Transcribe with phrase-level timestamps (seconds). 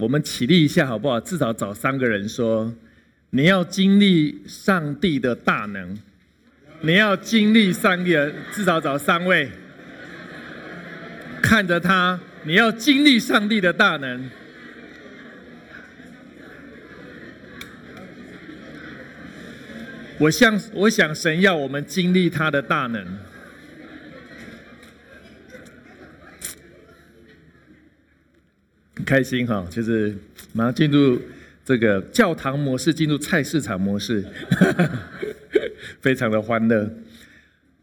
[0.00, 1.20] 我们起立一下好不好？
[1.20, 2.72] 至少找三个人说，
[3.30, 5.96] 你要经历上帝的大能，
[6.80, 9.50] 你要经历上帝的，至少找三位，
[11.42, 14.30] 看着他，你要经历上帝的大能。
[20.18, 23.23] 我想，我想神要我们经历他的大能。
[29.04, 30.14] 开心哈，就是
[30.52, 31.20] 马上进入
[31.64, 34.24] 这个教堂模式，进入菜市场模式，
[36.00, 36.90] 非常的欢乐。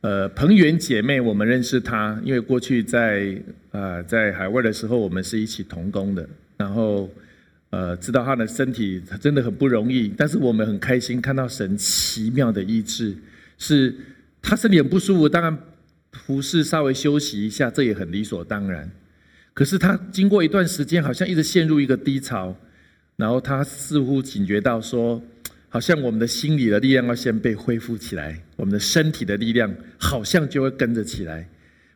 [0.02, 3.38] 呃，彭源姐妹，我们认识她，因为过去在
[3.72, 6.28] 啊在海外的时候，我们是一起同工的，
[6.58, 7.08] 然后
[7.70, 13.16] 呃知道她的身体真的很不容易，但是我们很开心看到神奇妙的医治，
[13.60, 13.96] 是
[14.42, 15.56] 她身体很不舒服，当然
[16.14, 18.90] 服侍稍微休息一下，这也很理所当然。
[19.54, 22.56] 可是他经过一段时间，好像一直陷入一个低潮，
[23.18, 25.22] 然后他似乎警觉到说，
[25.68, 31.48] 好像我们的心理的力量要先被恢复起来，我们的身体的力量好像就会跟着起来。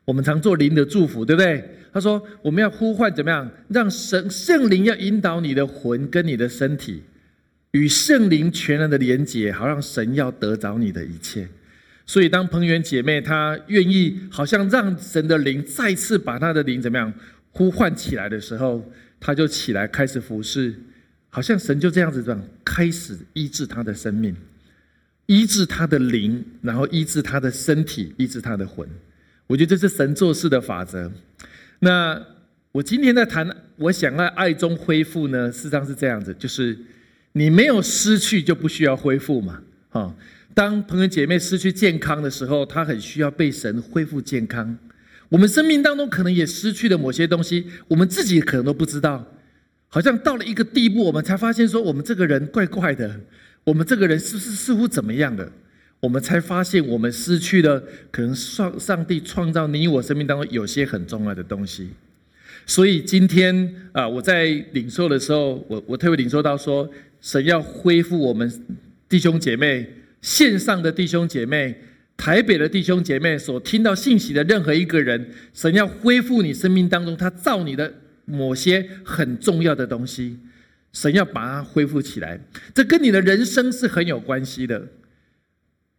[0.03, 1.63] 我们常做灵的祝福，对不对？
[1.91, 7.03] 他说我们要呼唤怎么样，让神圣灵要引导你的魂跟你的身体
[7.71, 11.47] 与圣灵全然的连结，好让神要得着你的一切。
[12.05, 17.11] 所以当彭源姐妹她愿意，好像让神的灵再次把她的灵怎么样？
[17.57, 18.83] 呼唤起来的时候，
[19.17, 20.75] 他就起来开始服侍，
[21.29, 24.35] 好像神就这样子这样开始医治他的生命，
[25.27, 28.85] 医治他的灵，然后医治他的身体，医治他的魂。
[29.47, 31.09] 我觉得这是神做事的法则。
[31.79, 32.21] 那
[32.73, 36.77] 我今天在谈，我想要爱中恢复呢，事实上是这样子，就是
[37.31, 39.61] 你没有失去就不需要恢复嘛。
[39.91, 40.13] 哈，
[40.53, 44.77] 当朋友姐妹失去健康的时候，她很需要被神恢复健康。
[45.35, 49.33] 我们生命当中可能也失去了某些东西，我们自己可能都不知道。
[49.89, 53.19] 好像到了一个地步，我们才发现说，我们这个人怪怪的，
[53.65, 55.51] 我们这个人是不是似乎怎么样的？
[55.99, 61.89] 我们才发现，我们失去了可能上上帝创造你我生命当中有些很重要的东西。
[62.65, 68.49] 所以今天啊，我在领受的时候，我我特别领受到说，神要恢复我们
[69.09, 71.75] 弟兄姐妹线上的弟兄姐妹。
[72.17, 77.93] 台北的弟兄姐妹所听到信息的任何一个人，神要恢复你生命当中他造你的
[78.25, 80.39] 某些很重要的东西，
[80.93, 82.39] 神要把它恢复起来，
[82.73, 84.87] 这跟你的人生是很有关系的。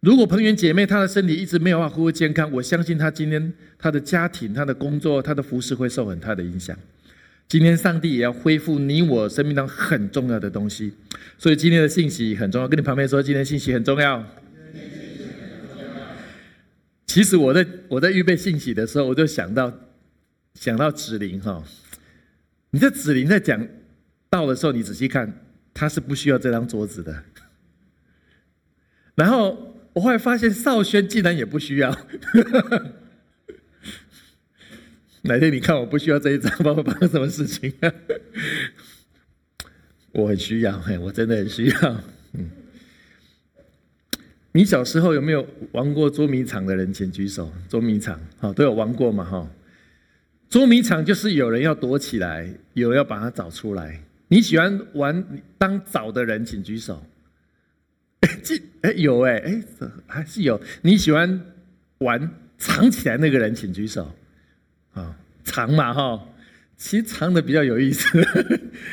[0.00, 6.76] 如果彭源姐妹她的身体一直没有办法恢复健康，我相信她今天她的家庭、她的工作、她的服饰会受很大的影响。
[7.49, 10.93] 今天上帝也要恢复你我生命当中很重要的东西，
[11.38, 12.66] 所以今天的信息很重要。
[12.66, 14.25] 跟你旁边说，今天信息很重要。
[17.16, 19.72] 其实我在我在预备信息的时候，我就想到
[20.53, 21.65] 想到子林哈，
[22.72, 23.66] 你这子林在讲
[24.28, 27.25] 到的时候，你仔细看，他是不需要这张桌子的。
[29.15, 31.91] 然后我后来发现少轩竟然也不需要。
[35.22, 37.72] 哪天你看我不需要这一张，帮我发生什么事情？
[40.12, 42.05] 我很需要，我真的很需要。
[44.56, 47.53] 你小时候有没有玩过捉迷藏的人，请举手。
[47.69, 49.47] 捉迷藏，好，都有玩过嘛，哈。
[50.49, 54.03] 捉迷藏就是有人要躲起来，有人要把它找出来。
[54.28, 55.22] 你喜欢玩
[55.59, 57.05] 当找的人，请举手。
[58.43, 59.62] 这哎有哎哎
[60.06, 60.59] 还是有。
[60.81, 61.38] 你喜欢
[61.99, 64.11] 玩藏起来那个人，请举手。
[64.94, 66.28] 啊，藏嘛哈，
[66.78, 68.09] 其实藏的比较有意思。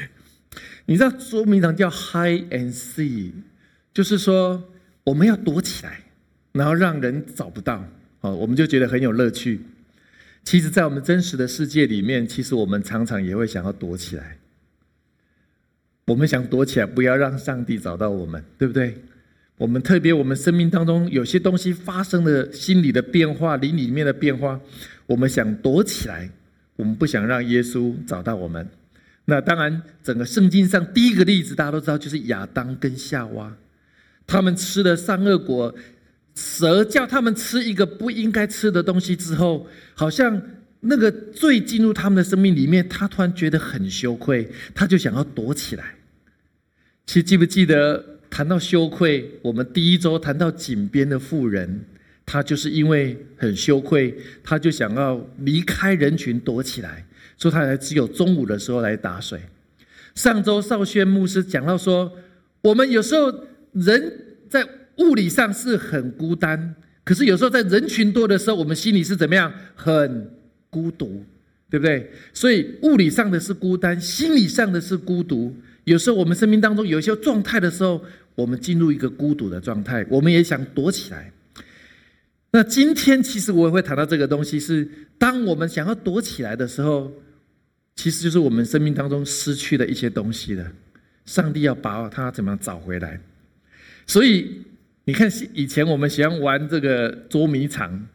[0.88, 3.32] 你知道捉迷藏叫 hide and see，
[3.94, 4.62] 就是说。
[5.04, 6.00] 我们要躲起来，
[6.54, 7.86] 然后让人找不到，
[8.22, 9.62] 哦，我们就觉得很有乐趣。
[10.44, 14.38] 其实，在我们真实的世界里面，其实我们常常也会想要躲起来。
[16.06, 18.98] 我们想躲起来，不要让上帝找到我们，对不对？
[19.58, 24.60] 我们特别，我们生命当中有些东西发生了心理的变化、灵里面的变化，
[25.06, 26.30] 我们想躲起来，
[26.76, 28.68] 我们不想让耶稣找到我们。
[29.26, 33.56] 那当然，整个圣经上第一个例子，大家都知道，就是亚当跟夏娃。
[34.26, 35.74] 他们吃了善恶果，
[36.36, 40.42] 蛇叫他们吃一个不应该吃的东西之后，好像
[40.82, 45.96] 那个罪进入他们的生命里面，他突然觉得很羞愧，他就想要躲起来。
[47.06, 51.86] 其实记不记得谈到羞愧，我们第一周谈到井边的妇人，
[52.26, 57.06] 她就是因为很羞愧，她就想要离开人群躲起来，
[57.38, 59.40] 所以她才只有中午的时候来打水。
[60.16, 62.14] 上周少轩牧师讲到说，
[62.62, 63.32] 我们有时候
[63.74, 64.14] 人
[64.50, 64.68] 在
[64.98, 69.52] 物理上是很孤单，可是有时候在人群多的时候，我们心里是怎么样？
[69.76, 70.32] 很
[70.70, 71.26] 孤独，
[71.70, 72.12] 对不对？
[72.34, 75.56] 所以物理上的是孤单，心理上的是孤独。
[75.84, 78.04] 有时候我们生命当中有一些状态的时候，
[78.36, 81.32] 我们进入一个孤独的状态，我们也想躲起来。
[82.52, 84.88] 那今天其实我也会谈到这个东西，是
[85.18, 87.12] 当我们想要躲起来的时候。
[87.96, 90.72] 其实就是我们生命当中失去的一些东西了，
[91.26, 93.22] 上帝要把它怎么样找回来？
[94.06, 94.64] 所以
[95.06, 98.08] 你看，以前我们喜欢玩这个捉迷藏，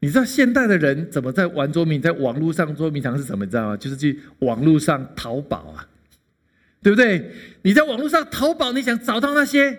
[0.00, 1.98] 你知道现代的人怎么在玩捉迷？
[1.98, 3.44] 在网络上捉迷藏是什么？
[3.44, 3.76] 你知道吗？
[3.76, 5.86] 就是去网络上淘宝啊，
[6.82, 7.30] 对不对？
[7.62, 9.78] 你在网络上淘宝，你想找到那些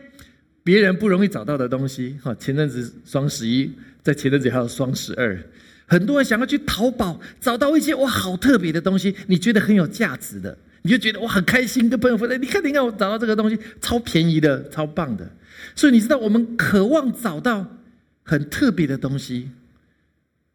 [0.63, 2.17] 别人不容易找到的东西。
[2.21, 3.71] 哈，前阵子双十一，
[4.01, 5.37] 在前阵子还有双十二。
[5.85, 12.41] 很多人想要去淘宝找到一些哇好特别的东西，你觉得很有价值的，你就觉得哇很开心，跟朋友分享。
[12.41, 15.29] 你看，你看，我找到这个东西，超便宜的，超棒的。
[15.75, 17.77] 所以你知道，我们渴望找到
[18.23, 19.51] 很特别的东西，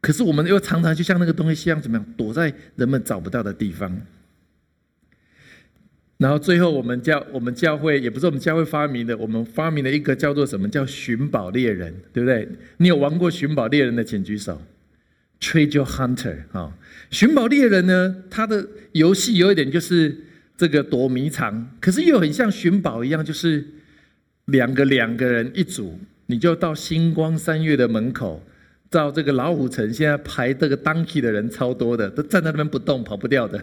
[0.01, 4.01] 可是我们又常常就像那个东西一样，怎么样躲在人们找不到的地方。
[6.19, 12.49] 然后最后，我们教我们教会也不是我们教会发明的，我们发明了一个叫做什么叫寻宝猎人，对不对？
[12.79, 14.61] 你有玩过寻宝猎人的，请举手。
[15.41, 16.77] Treasure Hunter 啊，
[17.13, 20.25] 寻宝猎人呢，他的游戏有一点就是
[20.57, 23.65] 这个躲迷藏，可是又很像寻宝一样，就是
[24.49, 28.43] 两个两个人一组，你就到星光三月的门口，
[28.91, 33.63] 到这个老虎城，现在排这个 Donkey 的人超多的，都站在那边不动，跑不掉的。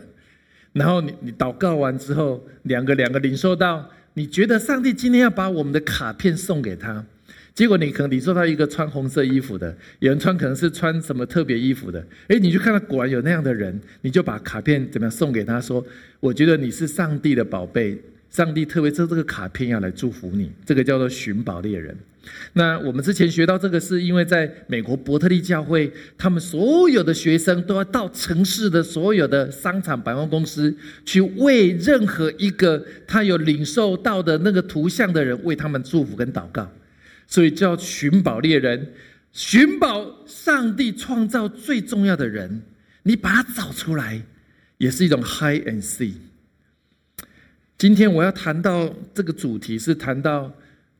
[0.73, 7.05] 然后你你祷告完之后，两个两个领受到，你觉得上帝今天要把我们的卡片送给他。
[7.55, 15.83] 结果你可能你说到一个穿红色衣服的，有人穿可能是穿什么特别衣服的，哎，你就看到果然有那样的人，你就把卡片怎么样送给他说，
[16.19, 17.97] 我觉得你是上帝的宝贝，
[18.29, 21.97] 上帝特别抽这个卡片要来祝福你，这个叫做寻宝猎人。
[22.53, 30.75] 那我们之前学到这个，是因为在美国伯特利教会，他们所有的学生都要到城市的所有的商场、百货公司
[31.05, 36.69] 去为任何一个他有领受到的那个图像的人为他们祝福跟祷告。
[37.27, 38.93] 所以叫寻宝猎人，
[39.31, 42.63] 寻宝上帝创造最重要的人，
[43.03, 44.23] 你把他找出来，
[44.79, 46.13] 也是一种 high and see。
[47.77, 50.51] 今天我要谈到这个主题，是谈到。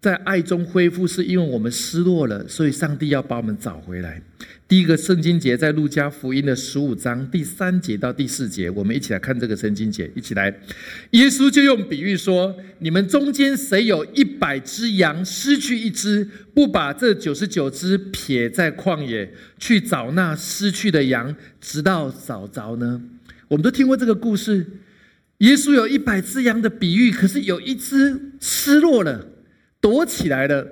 [0.01, 4.21] 在爱中恢复，是因为我们失落了，所以上帝要把我们找回来。
[4.67, 10.53] 第一个圣经节在路加福音的十五章第三节到第四节，我们一起来看这个圣经节，一起来。
[11.11, 16.23] 耶稣就用比喻说：“你们中间谁有一百只羊，失去一只，
[16.53, 19.27] 不把这九十九只撇在旷野，
[19.57, 23.01] 去找那失去的羊，直到找着呢？”
[23.49, 24.67] 我们都听过这个故事。
[25.39, 29.27] 耶稣有一百只羊的比喻，可是有一只失落了。
[29.81, 30.65] 躲起来了，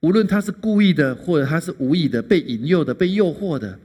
[0.00, 3.78] 无论他是故意的，或者他是无意的，被引诱的，被诱惑的，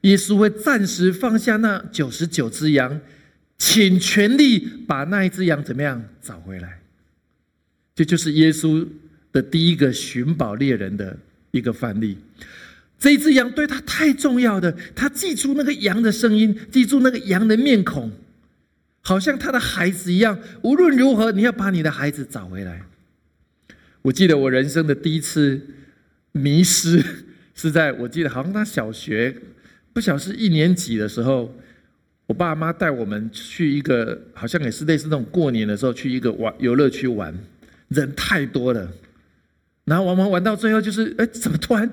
[0.00, 3.00] 耶稣会暂时放下那九十九只羊，
[3.58, 6.80] 请全力把那一只羊怎么样找回来。
[7.94, 8.84] 这就是耶稣
[9.30, 11.16] 的第一个寻宝猎人的
[11.52, 12.16] 一个范例。
[12.98, 18.10] 这只羊对他太重要的，他记住那个羊的声音，记住那个羊的面孔，
[19.02, 20.38] 好像他的孩子一样。
[20.62, 22.82] 无论如何，你要把你的孩子找回来。
[24.02, 25.60] 我记得我人生的第一次
[26.32, 27.04] 迷失，
[27.54, 29.36] 是在我记得好像他小学
[29.92, 31.54] 不晓是一年级的时候，
[32.26, 37.34] 我爸妈带我们去一个好像也是类似那种过年的时候去一个玩游乐区玩，
[37.88, 38.88] 人太多了，
[39.84, 41.90] 然后玩玩玩到最后就是哎怎么突然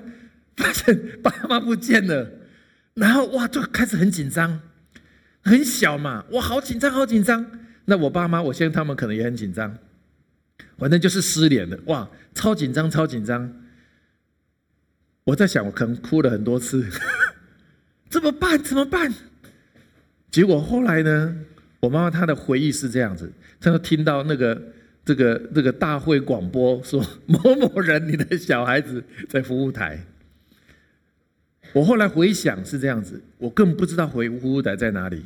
[0.56, 2.30] 发现爸妈不见了，
[2.94, 4.60] 然后哇就开始很紧张，
[5.46, 7.46] 很小嘛哇好紧张好紧张，
[7.84, 9.78] 那我爸妈我相信他们可能也很紧张。
[10.76, 13.50] 反正就是失联了，哇，超紧张，超紧张。
[15.24, 16.86] 我在想，我可能哭了很多次，
[18.10, 18.62] 怎么办？
[18.62, 19.14] 怎么办？
[20.30, 21.36] 结果后来呢？
[21.80, 24.60] 我妈妈她的回忆是这样子：，她说听到那个
[25.04, 30.04] 这个这个大会广播说 某某人你的小孩子在服务台。
[31.72, 35.24] 我后来回想是这样子，我更不知道回服务台在哪里。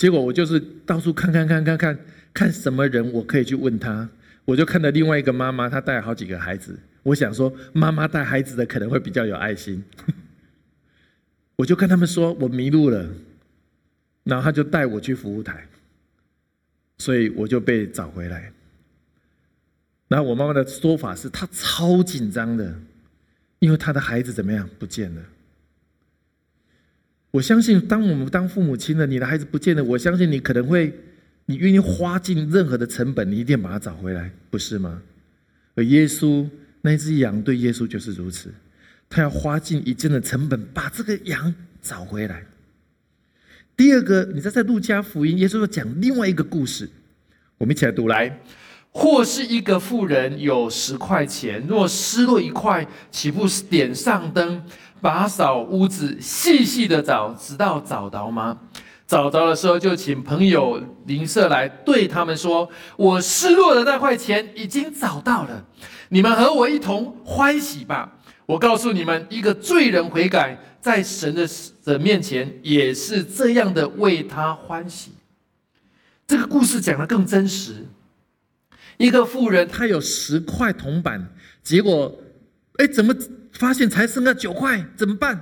[0.00, 1.98] 结果我就是到处看看看看看
[2.32, 4.08] 看什么人我可以去问他。
[4.46, 6.74] 我就看到另外一个妈妈，她带好几个孩子。
[7.02, 9.84] 我想说，妈妈带孩子的可能会比较有爱心。
[11.56, 13.10] 我就跟他们说，我迷路了，
[14.24, 15.68] 然后他就带我去服务台，
[16.96, 18.50] 所以我就被找回来。
[20.08, 22.74] 然后我妈妈的说法是，她超紧张的，
[23.58, 25.22] 因为她的孩子怎么样不见了。
[27.30, 30.92] 我相信，当我们当父母亲的，你的孩子不见了，我相信你可能会，
[31.46, 35.00] 你愿意花尽任何的成本，你一定把他找回来，不是吗？
[35.76, 36.44] 而耶稣
[36.80, 38.52] 那只羊对耶稣就是如此，
[39.08, 42.44] 他要花尽一切的成本把这个羊找回来。
[43.76, 46.90] 第二个，你在在路加福音，耶稣要讲另外一个故事，
[47.58, 48.40] 我们一起来读来。
[48.92, 54.64] 或是一个富人有十块钱，若失落一块，岂不是点上灯，
[55.00, 58.58] 打扫屋子，细细的找，直到找到吗？
[59.06, 65.66] 找着的时候，就请朋友邻舍来，对他们说：“我失落的那块钱已经找到了，
[66.10, 71.48] 你们和我一同欢喜吧。”我告诉你们，一个罪人悔改，在神的
[71.84, 75.12] 的面前，也是这样的为他欢喜。
[76.26, 77.86] 这个故事讲的更真实。
[78.96, 82.12] 一个富人，他有十块铜板，结果，
[82.78, 83.14] 哎，怎么
[83.60, 84.86] 发现才剩下九块？
[84.96, 85.38] 怎么办？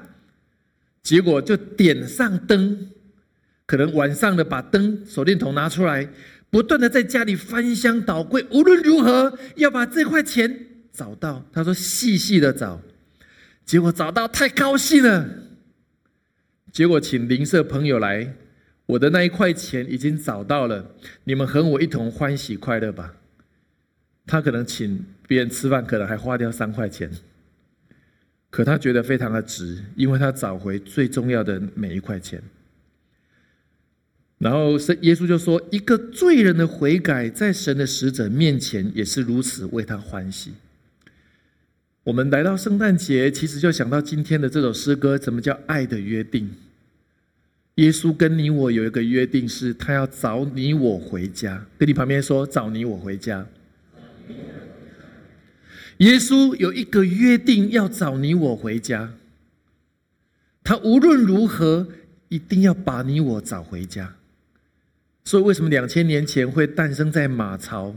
[1.04, 2.90] 结果就点上灯，
[3.64, 6.08] 可能晚上的把灯手电筒拿出来，
[6.50, 11.46] 不断的在家里翻箱倒柜，无论如何要把这块钱找到。
[11.52, 12.82] 他说细细的找，
[13.64, 15.28] 结果找到太高兴了。
[16.72, 18.34] 结果请邻舍朋友来，
[18.86, 23.14] 我的那一块钱已经找到了，你们和我一同欢喜快乐吧。
[24.26, 27.08] 他可能请别人吃饭，可能还花掉三块钱，
[28.50, 32.42] 可他觉得非常的值，因为他找回最重要的每一块钱。
[34.38, 40.52] 然后是耶稣就说：“一个罪人的悔改，在神的使者面前也是如此，为他欢喜。”
[42.04, 46.50] 我们来到圣诞节，其实就想到今天的这首诗歌，怎么叫爱的约定？
[47.74, 51.66] 耶稣跟你我有一个约定，是他要找你我回家。
[51.76, 53.46] 跟你旁边说：“找你我回家。”
[55.98, 59.14] 耶稣有一个约定，要找你我回家。
[60.62, 61.88] 他无论如何，
[62.28, 64.14] 一定要把你我找回家。
[65.24, 67.96] 所以，为什么两千年前会诞生在马槽，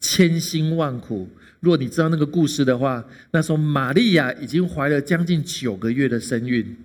[0.00, 1.28] 千辛万苦？
[1.60, 6.76] 若你知道那个故事的话，那时候玛利亚已经怀了将近九个月的身孕，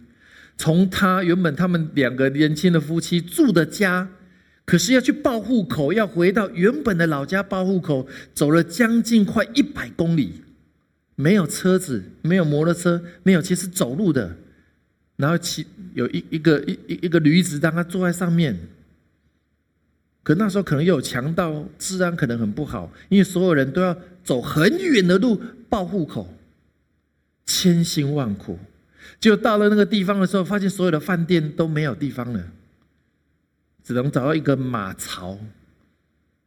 [0.57, 4.09] 从她原本他们两个年轻的夫妻住的家。
[4.71, 10.35] 可是要去报户口，要回到原本的老家报户口，走了将近快一百公里，
[11.17, 14.37] 没有车子，没有摩托车，没有，其实走路的。
[15.17, 18.57] 然后骑有一一个一一个驴子，让他坐在上面。
[20.23, 25.37] 可那时候可能又有强盗，治安可能很不好，因为所有人都要走很远的路
[25.67, 26.33] 报户口，
[27.45, 28.57] 千辛万苦，
[29.19, 32.41] 就到了那个地方的时候，发现所有的饭店都没有地方了。
[33.83, 35.39] 只能找到一个马槽、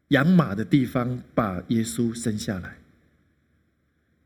[0.08, 2.76] 养马的地方，把耶稣生下来。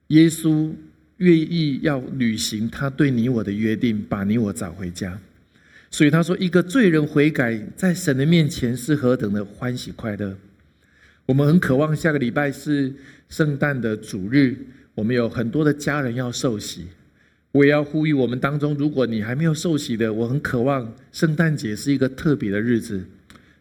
[0.08, 0.72] 耶稣
[1.18, 5.20] 愿意要履行他对你我的约定，把你我找回家。
[5.90, 10.36] 所以他说：“一个罪人悔改，在神的面前是何等的欢喜快乐。”
[11.26, 12.94] 我们很渴望下个礼拜是
[13.28, 14.56] 圣诞的主日，
[14.94, 16.88] 我们有很多的家人要受洗。
[17.58, 23.04] 我也要呼吁我们当中，如果你还没有受洗的，我很渴望圣诞节是一个特别的日子，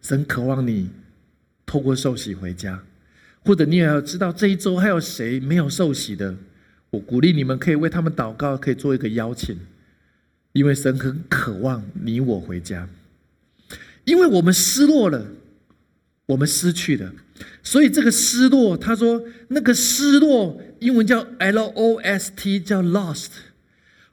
[0.04, 0.92] 神渴望你
[1.66, 2.84] 透过受洗回家，
[3.44, 6.36] 或者你也要知道这一周还有谁没有受洗的，
[6.92, 9.58] 我鼓励你们可以为他们祷告，可以做一个邀请，
[10.52, 12.88] 因为神很渴望你我回家，
[14.04, 15.26] 因为我们失落了，
[16.28, 17.14] 我们失去了，
[17.64, 23.30] 所以这个失落，他说那个失落，英文叫 L O S T，叫 lost。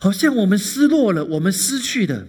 [0.05, 2.27] 好像我们失落了，我们失去的，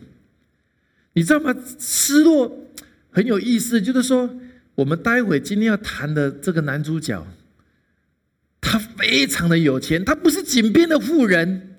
[1.11, 1.53] 你知道吗？
[1.77, 2.69] 失落
[3.11, 4.33] 很有意思，就是说，
[4.75, 7.27] 我们待会今天要谈的这个男主角，
[8.61, 11.75] 他非常的有钱，他不是井边的富人，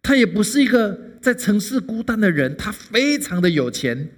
[0.00, 4.10] 他也不是一个在城市孤单的人，他非常的有钱，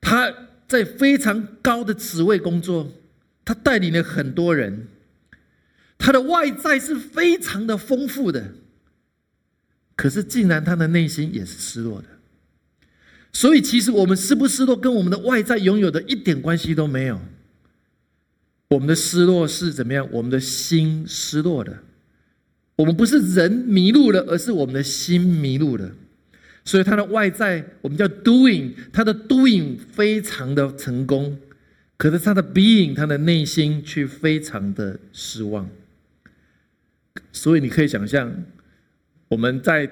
[0.00, 0.32] 他
[0.66, 2.90] 在非常高的职位工作，
[3.44, 4.88] 他带领了很多人，
[5.98, 8.54] 他的外在是非常的丰富的。
[10.00, 12.08] 可是，竟然他的内心也是失落的。
[13.34, 17.20] 所以，其实我们失不失落，跟我们的外在拥有的一点关系都没有。
[18.68, 20.08] 我们的失落是怎么样？
[20.10, 21.80] 我们的心失落的。
[22.76, 25.92] 我们不是人迷路了，而是我们的心迷路了。
[26.64, 31.38] 所以，他的外在我们叫 doing，他的 doing 非常的成功，
[31.98, 35.68] 可是他的 being，他的内心却非常的失望。
[37.32, 38.42] 所以，你可以想象。
[39.30, 39.88] 我们在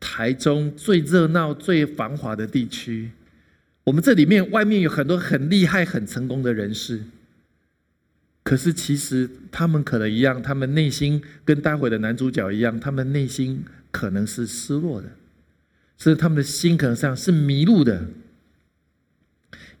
[0.00, 3.12] 台中最热闹、最繁华的地区，
[3.84, 7.04] 我们这里面外面有很多很厉害、很成功的人士，
[8.42, 15.10] 可是其实他们可能一样，他们内心跟待会的男主角一样，他们内心可能是失落的，
[15.96, 18.08] 是他们的心可能上是迷路的。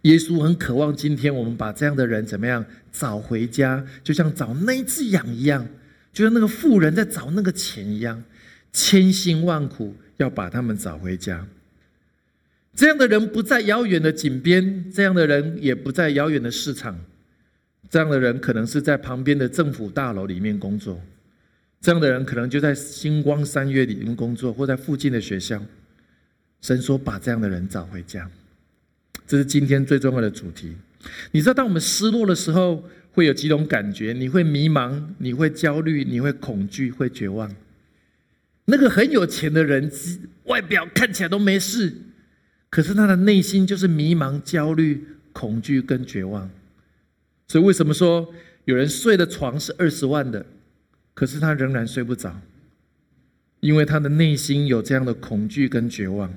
[0.02, 5.66] 耶稣很渴望今天我们把这样的人怎么样找回家，就像找那只羊一样，
[6.12, 8.22] 就像那个富人在找那个钱一样，
[8.72, 11.46] 千辛万苦要把他们找回家。
[12.74, 16.98] 这样的人不在遥远的井边，这样的人也不在遥远的市场，
[17.90, 20.98] 这样的人可能是在旁边的政府大楼里面工作，
[21.80, 25.62] 这样的人可能就在星光三月里面工作，或在附近的学校。
[26.62, 28.30] 神说：“把这样的人找回家。”
[29.26, 30.74] 这是今天最重要的主题。
[31.32, 37.54] 你知道，当我们失落的时候，会有几种感觉：你会迷茫，你会焦虑，你会恐惧，会绝望。
[38.66, 39.90] 那个很有钱的人，
[40.44, 41.94] 外表看起来都没事。
[42.70, 46.50] 可是他的内心就是迷茫、焦虑、恐惧跟绝望，
[47.46, 48.32] 所以为什么说
[48.64, 50.46] 有人睡的床是二十万的，
[51.12, 52.40] 可是他仍然睡不着？
[53.60, 56.32] 因为他的内心有这样的恐惧跟绝望，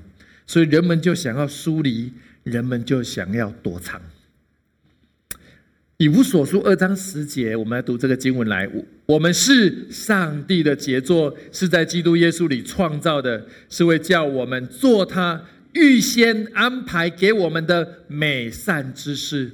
[0.46, 4.00] 所以人们就想要疏离，人们就想要躲藏。
[5.98, 8.70] 以弗所书二章十节，我们来读这个经文来。
[9.06, 15.42] 我们是上帝的杰作，是在基督耶稣里创造的，是为叫我们做他。
[15.72, 19.52] 预先安排给我们的美善之事，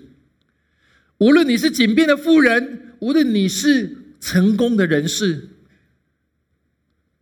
[1.19, 5.49] 无论你是井边的富人，无论你是成功的人士，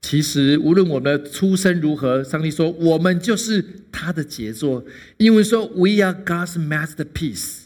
[0.02, 4.84] 其实无论我们的出身如何，上帝说我们就是他的杰作。
[5.18, 7.59] 因为说 We are God's masterpiece.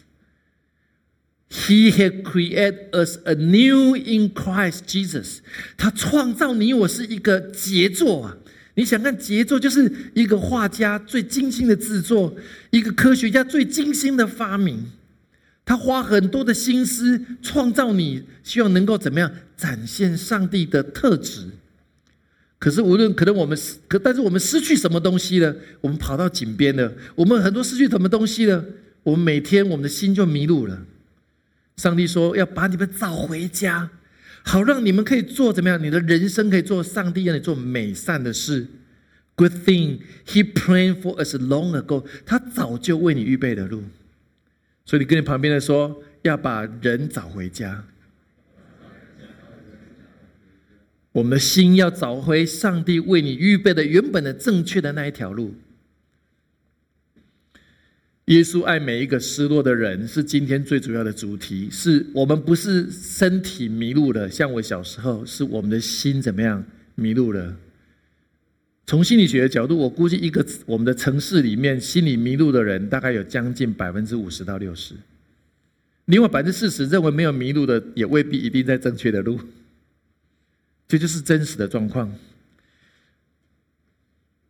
[1.54, 5.38] He had created us anew in Christ Jesus.
[5.76, 8.36] 他创造你我是一个杰作啊。
[8.74, 12.34] 你想看杰作，就是一个画家最精心的制作，
[12.70, 14.90] 一个科学家最精心的发明。
[15.64, 21.46] 他花很多的心思创造你，希望能够怎么样展现上帝的特质。
[22.58, 25.54] 可是无论可能我们可，但是我们失去什么东西了？
[25.80, 26.92] 我们跑到井边了。
[27.14, 28.64] 我们很多失去什么东西了？
[29.04, 30.82] 我们每天我们的心就迷路了。
[31.76, 33.90] 上帝说要把你们找回家。
[34.42, 35.82] 好，让你们可以做怎么样？
[35.82, 38.66] 你的人生可以做上帝让你做美善的事。
[39.36, 42.04] Good thing He planned for us long ago。
[42.24, 43.84] 他早就为你预备的路。
[44.84, 47.84] 所以你跟你旁边的说，要把人找回家。
[51.12, 55.54] 我们的心要找回上帝为你预备的原本的正确的那一条路。
[58.26, 61.68] 耶稣爱每一个失落的人，是今天最主要的主题。
[61.70, 67.54] 是我们不是身体迷路了，像我小时候，是我们的心怎么样迷路了？
[68.86, 74.94] 从心理学的角度，我估计一个我们的城市里面，心理迷路的人大概有将近百分之五十到六十。
[76.06, 79.38] 另外百分之四十认为没有迷路的，也未必一定在正确的路。
[80.88, 82.14] 这就是真实的状况。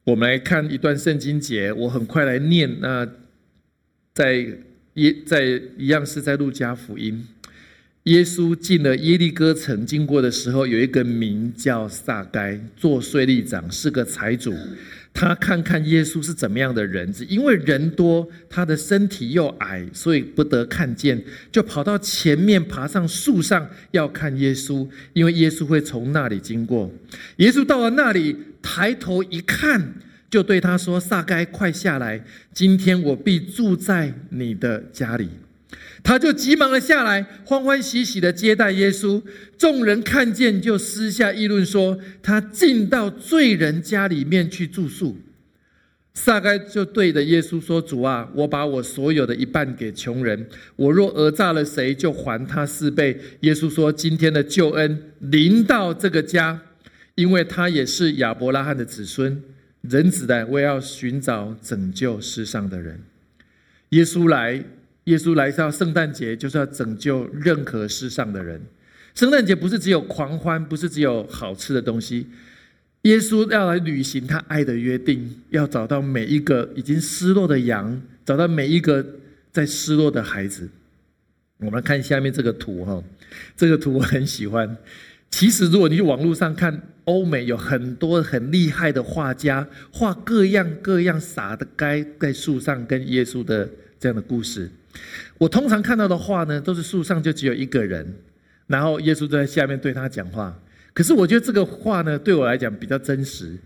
[0.05, 3.09] 我们来看一段圣经节，我很快来念那。
[4.15, 4.47] 在
[4.95, 7.27] 耶在一样是在路加福音，
[8.05, 14.55] 耶稣进了耶利哥城，经过的时候，有一个名叫撒该，做税吏长，是个财主。
[15.13, 26.93] 他看看耶稣是怎么样的人，因为人多，他的身体又矮，所以不得看见，就跑到前面，爬上树上要看耶稣，因为耶稣会从那里经过。
[27.39, 29.95] 耶稣到了那里，抬头一看。
[30.35, 32.21] 就对他说：“撒该，快下来！
[32.53, 35.29] 今天我必住在你的家里。”
[36.03, 39.23] 他就急忙的下来，欢欢喜喜的接待耶稣。
[39.57, 45.17] 众人看见，就私下议论说：“他进到罪人家里面去住宿。”
[46.15, 50.49] 撒该就对着耶稣说：“主啊，我把我所有的一半给穷人。
[50.75, 56.61] 我若讹诈了谁，就还他四倍。”耶稣说：“今天的救恩临到这个家，
[57.15, 59.41] 因为他也是亚伯拉罕的子孙。”
[59.89, 63.01] 人子的，我也要寻找拯救世上的人。
[63.91, 64.65] 耶稣来，
[65.05, 68.63] 耶稣来到圣诞节，就是要拯救任何世上的人。
[69.15, 72.29] 圣诞节不是只有狂欢，不是只有好吃的东西。
[73.03, 79.05] 耶稣要来履行他爱的约定，要找到每一个已经失落的羊，找到每一个
[79.53, 80.71] 在失落的孩子。
[81.59, 83.05] 我们看下面这个图哈，
[83.55, 84.79] 这个图我很喜欢。
[85.31, 86.81] 其实，如果你去网络上看。
[87.05, 94.71] 欧美有很多很厉害的画家，画各样各样撒的该在树上跟耶稣的这样的故事。
[95.39, 98.15] 我通常看到的画呢，都是树上就只有一个人，
[98.67, 100.59] 然后耶稣就在下面对他讲话。
[100.93, 103.59] 可是我觉得这个画呢，对我来讲比较真实。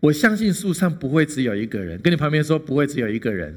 [0.00, 3.56] 我相信树上不会只有一个人，跟你旁边说不会只有一个人，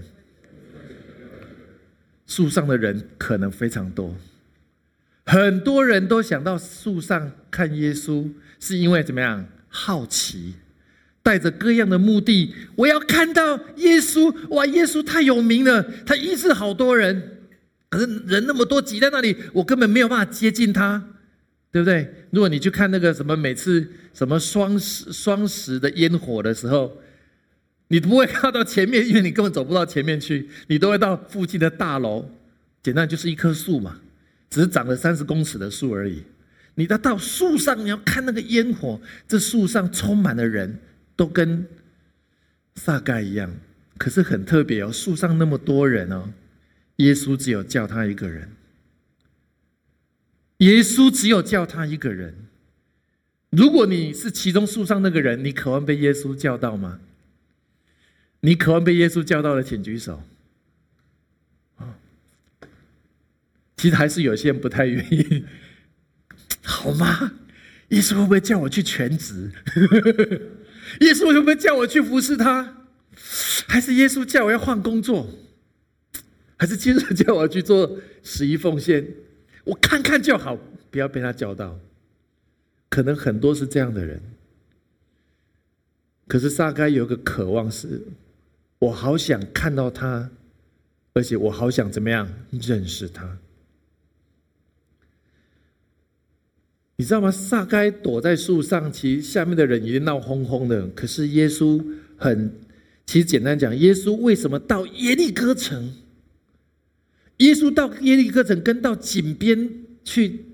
[2.28, 4.16] 树上的人可能非常多。
[5.26, 8.30] 很多人都想到树上看耶稣，
[8.65, 9.45] 是因为怎么样？
[9.69, 10.56] 好奇，
[11.21, 12.56] 带着各样的目的。
[12.75, 14.65] 我要看到耶稣，哇！
[14.65, 17.41] 耶稣太有名了，他医治好多人，
[17.89, 21.10] 可是人那么多挤在那里，我根本没有办法接近他，
[21.71, 22.12] 对不对？
[22.32, 26.97] 如果你去看那个什么每次什么双十双十的烟火的时候，
[27.89, 32.28] 你不会看到前面，因为你根本走不到前面去，你都会到附近的大楼，
[32.82, 33.99] 简单就是一棵树嘛。
[34.49, 36.23] 只是长了三十公尺的树而已，
[36.76, 40.80] 你到到树上，你要看那个烟火，这树上充满了人，
[41.16, 41.66] 都跟
[42.76, 43.56] 撒盖一样。
[43.98, 46.34] 可是很特别哦，树上那么多人哦，
[46.98, 48.52] 耶稣只有叫他一个人。
[50.58, 52.34] 耶稣只有叫他一个人。
[53.50, 57.00] 如果你是其中树上那个人，你渴望被耶稣叫到吗？
[58.42, 60.22] 你渴望被耶稣叫到的，请举手。
[63.78, 65.46] 其实还是有些人不太愿意，
[66.65, 67.34] 好吗？
[67.89, 69.51] 耶稣会不会叫我去全职？
[71.01, 72.88] 耶稣会不会叫我去服侍他？
[73.67, 75.30] 还是耶稣叫我要换工作？
[76.58, 79.08] 还是接着叫我去做十一奉献？
[79.65, 80.58] 我看看就好，
[80.89, 81.80] 不要被他叫到。
[82.89, 84.21] 可能很多是这样的人，
[86.28, 88.04] 可是撒该有个渴望是，
[88.80, 90.32] 我好想看到他，
[91.13, 93.38] 而且我好想怎么样认识他。
[96.98, 97.30] 你知道吗？
[97.30, 100.88] 撒该躲在树上，其实下面的人已经闹哄哄的。
[100.90, 101.84] 可是耶稣
[102.16, 102.54] 很，
[103.06, 105.94] 其实简单讲，耶稣为什么到耶利哥城？
[107.38, 109.70] 耶稣到耶利哥城跟到井边
[110.06, 110.46] 去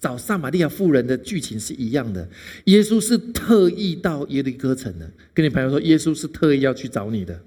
[0.00, 2.26] 找撒玛利亚妇人的剧情是一样的。
[2.64, 5.10] 耶稣是特意到耶利哥城的。
[5.34, 7.38] 跟你朋友说，耶稣是特意要去找你的。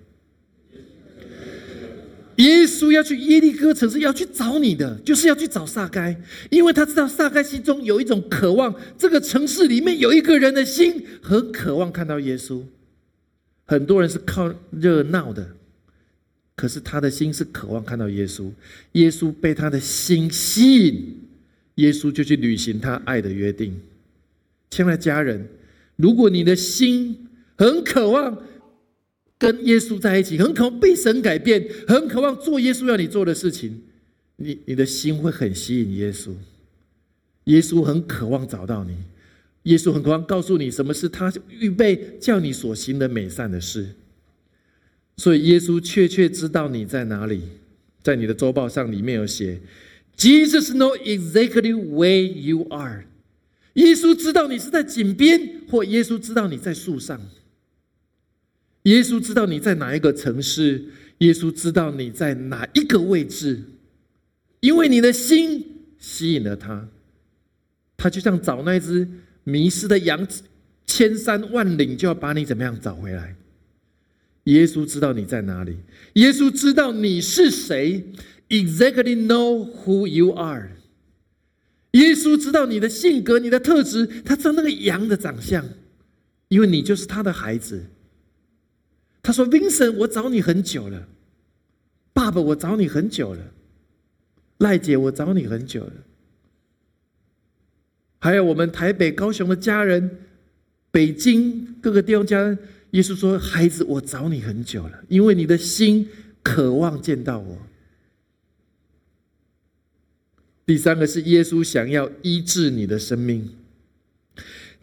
[2.38, 6.20] 耶稣要去耶利哥城是要去找你的，就是要去找撒该，
[6.50, 12.62] 因为他知道撒该心中有一种渴望，这个城市里面有一个人的心很渴望看到耶稣。
[13.66, 15.56] 很多人是靠热闹的，
[16.56, 18.52] 可是他的心是渴望看到耶稣。
[18.92, 21.18] 耶稣被他的心吸引，
[21.76, 23.80] 耶稣就去履行他爱的约定。
[24.70, 25.48] 亲爱的家人，
[25.96, 28.38] 如果你的心很渴望。
[29.38, 33.84] 跟耶稣在一起，很渴望被神改变，很渴望做耶稣要你做的事情。
[34.38, 36.32] 你你的心会很吸引耶稣，
[37.46, 38.96] 耶稣很渴望找到你，
[39.64, 43.90] 耶稣很渴望告诉你什么是他预备叫你所行的美善的事。
[45.18, 47.44] 所以耶稣确切知道你在哪里，
[48.04, 49.62] 在你的周报上里面有写
[50.18, 53.06] ：Jesus know exactly where you are。
[53.76, 57.22] 耶稣知道你是在井边，或耶稣知道你在树上。
[58.86, 60.86] 耶稣知道你在哪一个城市，
[61.20, 63.64] 耶稣知道你在哪一个位置，
[64.60, 65.66] 因为你的心
[65.98, 66.88] 吸引了他，
[67.98, 69.08] 他就像找那只
[69.44, 70.28] 迷失的羊，
[70.86, 73.36] 千山万岭就要把你怎么样找回来。
[74.44, 75.78] 耶稣知道你在哪里，
[76.14, 78.12] 耶稣知道你是谁
[78.50, 80.70] ，exactly know who you are。
[81.94, 85.66] 耶稣知道你的性格、你的特质，他知道那个羊的长相，
[86.50, 87.86] 因为你就是他的孩子。
[89.26, 91.08] 他说：“Vincent，我找你很久了，
[92.14, 93.42] 爸爸，我找你很久了，
[94.60, 95.94] 赖姐，我找你很久了，
[98.20, 100.20] 还有我们台北、高雄的家人，
[100.92, 102.56] 北京各个地方家人。”
[102.92, 106.08] 耶稣说：“孩子，我找你很久了，因为你的心
[106.44, 107.58] 渴望见到我。”
[110.68, 113.50] 第三个是耶稣想要医治你的生命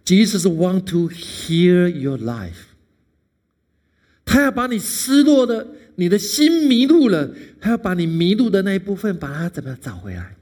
[0.05, 2.72] ，Jesus want to heal your life。
[4.33, 10.37] 他要把你失落的、你的心迷路了，他要把你迷路的那一部分，把它怎么样找回来？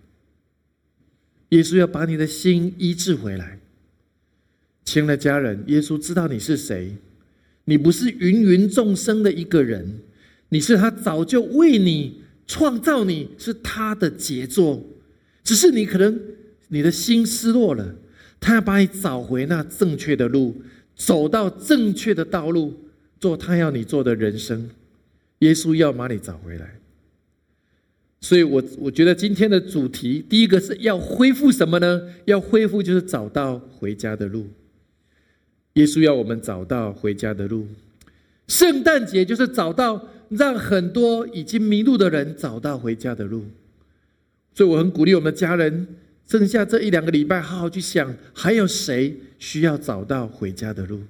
[1.49, 3.59] 耶稣要把你的心医治回来。
[4.85, 6.99] 亲爱的家人，耶稣知道你是谁，
[7.65, 9.99] 你不是芸芸众生的一个人，
[10.51, 14.87] 你是他早就为你创造，你是他的杰作，
[15.43, 16.17] 只是你可能
[16.69, 17.97] 你的心失落了，
[18.39, 20.63] 他要把你找回那正确的路，
[20.95, 22.85] 走到正确的道路。
[23.21, 24.71] 做他要你做的人生，
[25.41, 26.79] 耶稣要把你找回来。
[28.23, 32.03] 所以，我我觉得今天的主题，第一个是要恢复什么呢？
[32.25, 34.47] 要恢复就是找到回家的路。
[35.75, 37.67] 耶稣要我们找到回家的路。
[38.49, 43.45] 圣诞节就是找到让很多已经迷路的人找到回家的路。
[44.55, 45.87] 所以，我很鼓励我们家人，
[46.27, 51.01] 剩下这一两个礼拜，好好去想，还有谁需要找到回家的路。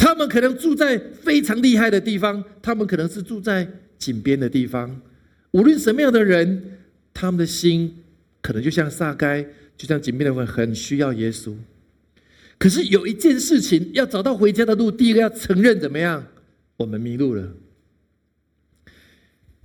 [0.00, 4.98] 他们可能住在非常厉害的地方，他们可能是住在井边的地方。
[5.50, 6.78] 无论什么样的人，
[7.12, 7.98] 他们的心
[8.40, 9.42] 可能就像撒该，
[9.76, 11.54] 就像井边的人很需要耶稣。
[12.56, 16.26] 可是有一件事情，要找到回家的路，第一个要承认怎么样？
[16.78, 17.52] 我们迷路了。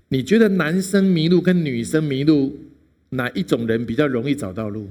[0.10, 2.60] 你觉得男生迷路跟女生迷路，
[3.12, 4.90] 哪一种人比较容易找到路？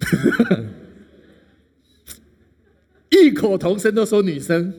[3.22, 4.72] 异口同声都说女生。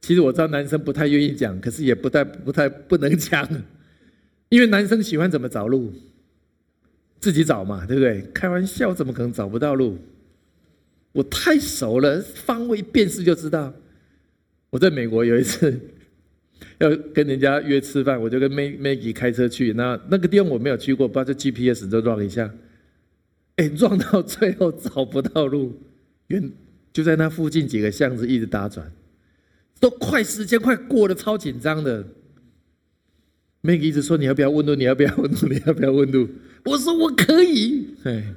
[0.00, 3.48] 其实我知道男生不太愿意讲，可是也不太不太不能讲，
[4.48, 5.92] 因为男生喜欢怎么找路，
[7.20, 8.20] 自己找嘛，对不对？
[8.34, 9.96] 开玩笑，怎么可能找不到路？
[11.12, 13.72] 我太熟了，方位辨识就知道。
[14.70, 15.78] 我在美国有一次
[16.80, 22.52] 要跟人家约吃饭，我就跟 Maggie 开车去，那那个地方我没有去过，不知道这 GPS 就撞一下，
[23.56, 25.78] 哎，撞到最后找不到路，
[26.26, 26.50] 原
[26.92, 28.92] 就在那附近几个巷子一直打转。
[29.80, 32.06] 都快时间快过了，超紧张的。
[33.62, 36.28] Meg 一直说你要不要问路，你要不要问路，你要不要问路？
[36.66, 37.88] 我说我可以。
[38.04, 38.32] 哎，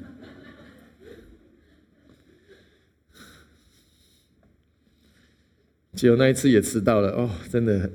[5.94, 7.92] 结果那一次也迟到了哦，真的，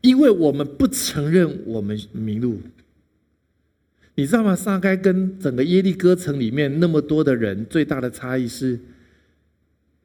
[0.00, 2.60] 因为我们不承认我们迷路。
[4.16, 4.56] 你知道吗？
[4.56, 8.80] 撒该跟整个耶利哥城里面那么多的人最大的差异是。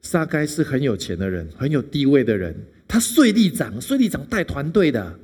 [0.02, 2.54] 沙该是很有钱的人，很有地位的人。
[2.86, 5.18] 他税吏长，税吏长带团队的，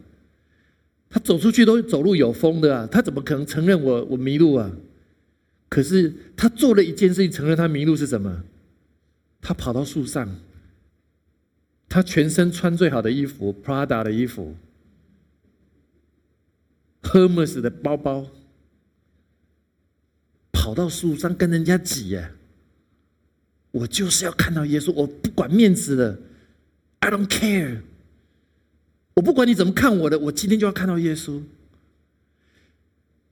[1.10, 2.88] 他走出去都走路有风的啊！
[2.90, 4.72] 他怎么可能承认我我迷路啊？
[5.68, 8.44] 可是他做了一件事情，承认他迷路是什么？
[9.42, 10.40] 他跑到树上，
[11.88, 14.56] 他全身穿最好的衣服，Prada 的衣服
[17.02, 18.28] ，Hermes 的包包，
[20.52, 22.30] 跑到树上跟人家挤耶。
[23.70, 26.18] 我就是要看到耶稣，我不管面子的
[27.00, 27.80] ，I don't care。
[29.14, 31.42] 我不管你怎么看我的，我今天就要看到耶稣。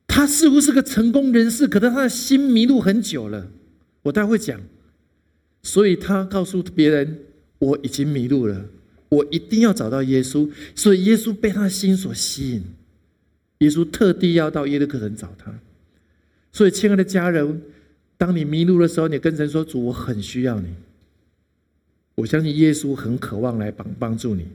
[0.06, 3.48] 他似乎是个成功人士，可是他的心迷路很久了。
[4.02, 4.60] 我待会讲，
[5.62, 7.18] 所以他告诉别人，
[7.58, 8.66] 我已经迷路了，
[9.08, 10.50] 我一定要找到耶稣。
[10.74, 12.64] 所以耶稣被他的心所吸引，
[13.58, 15.52] 耶稣特地要到耶路撒冷找他。
[16.52, 17.62] 所以，亲爱的家人。
[18.18, 20.68] 当你迷路的时候，你跟神说：“主，我很需要你。”
[22.16, 24.46] 我相信耶稣很渴望来帮帮助你。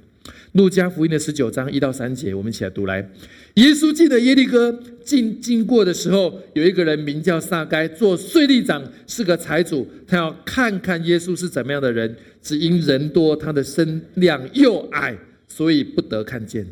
[0.54, 3.08] 路加福音的十九章一到三节，我们一起来读来。
[3.56, 4.72] 耶稣记得耶利哥
[5.04, 9.88] 经经过的时候，有一个人名叫撒该，做税吏长，是个财主。
[10.08, 16.68] 他要看看耶稣是怎么样的人，只因人多，他的身量又矮，所以不得看见。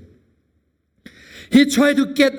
[1.52, 2.34] He tried to get.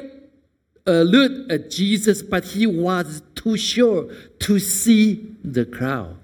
[0.91, 4.09] A look at Jesus, but he was too sure
[4.41, 6.17] to see the crowd.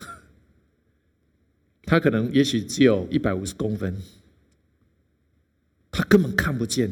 [1.84, 3.96] 他可能也许只有一百五十公分，
[5.90, 6.90] 他根本看不见。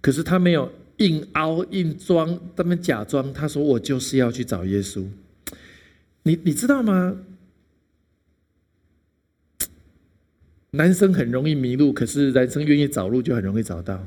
[0.00, 3.32] 可是他没有硬凹硬装，他们假装。
[3.32, 5.06] 他说：“我就是要去找耶稣。”
[6.24, 7.16] 你你知道吗？
[10.72, 14.06] 男生很容易迷路，可是男生愿意找路就很容易找到。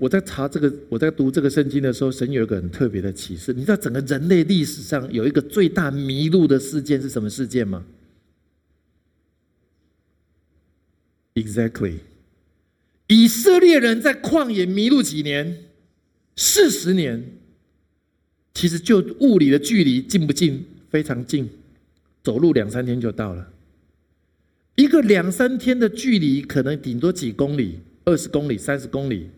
[0.00, 3.52] 我在查这个，我在读这个圣经的时候，神有一个很特别的启示。
[3.52, 7.84] 你知道整个人类历史上有一个最大迷路的事件是什么事件吗
[11.34, 11.98] ？Exactly，
[13.08, 15.64] 以色列人在旷野迷路几年？
[16.36, 17.24] 四十年。
[18.54, 20.66] 其实就物理的距离近不近？
[20.90, 21.48] 非常近，
[22.22, 23.50] 走路两三天就到了。
[24.76, 29.30] 一个两三天的距离，可能顶多几公里，二十公里、三十公里。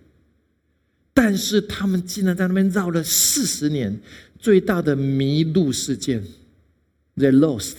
[1.17, 4.01] 但是他们竟然在那边绕了四十年，
[4.37, 6.25] 最大的迷路事件
[7.17, 7.77] ，they lost，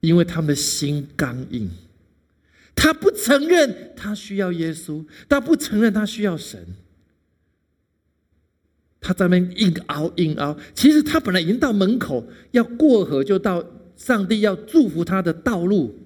[0.00, 1.70] 因为他们的心刚硬，
[2.74, 6.62] 他不承认他需要耶稣，他不承认他需要神，
[9.00, 10.58] 他在那边硬熬硬熬。
[10.74, 13.64] 其实他本来已经到门口，要过河就到
[13.96, 15.98] 上帝要祝福他的道路，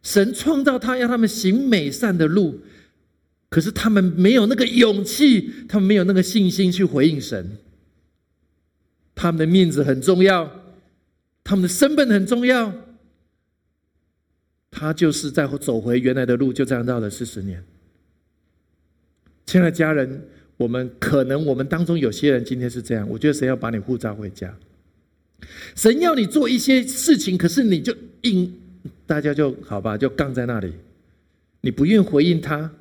[0.00, 2.60] 神创造他要他们行美善的路。
[3.54, 7.56] 可是他们没有那个勇气，他们没有那个信心去回应神。
[9.14, 10.50] 他们的面子很重要，
[11.44, 12.74] 他们的身份很重要。
[14.72, 17.62] 他就是在走回原来的路，就这样绕了四十年。
[19.46, 24.52] 亲爱的家人，我们可能我们当中有些人今天是这样，我觉得神要把你护照回家，
[25.76, 28.52] 神要你做一些事情，可是你就硬，
[29.06, 30.72] 大家就好吧，就杠在那里，
[31.60, 32.72] 你不愿回应他。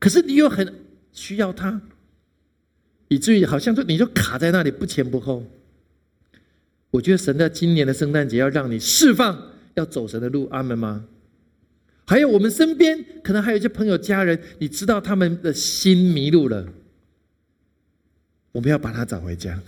[0.00, 0.74] 可是你又很
[1.12, 1.80] 需要他，
[3.06, 5.46] 以至于好像就你就卡在那里不前不后。
[6.90, 11.04] 我觉得神在今年的圣诞节要让你释放，要走神的路，阿门吗？
[12.06, 16.66] 还有我们身边可能还有一些朋友、家人，你知道他们的心迷路了，
[18.50, 19.62] 我们要把他找回家。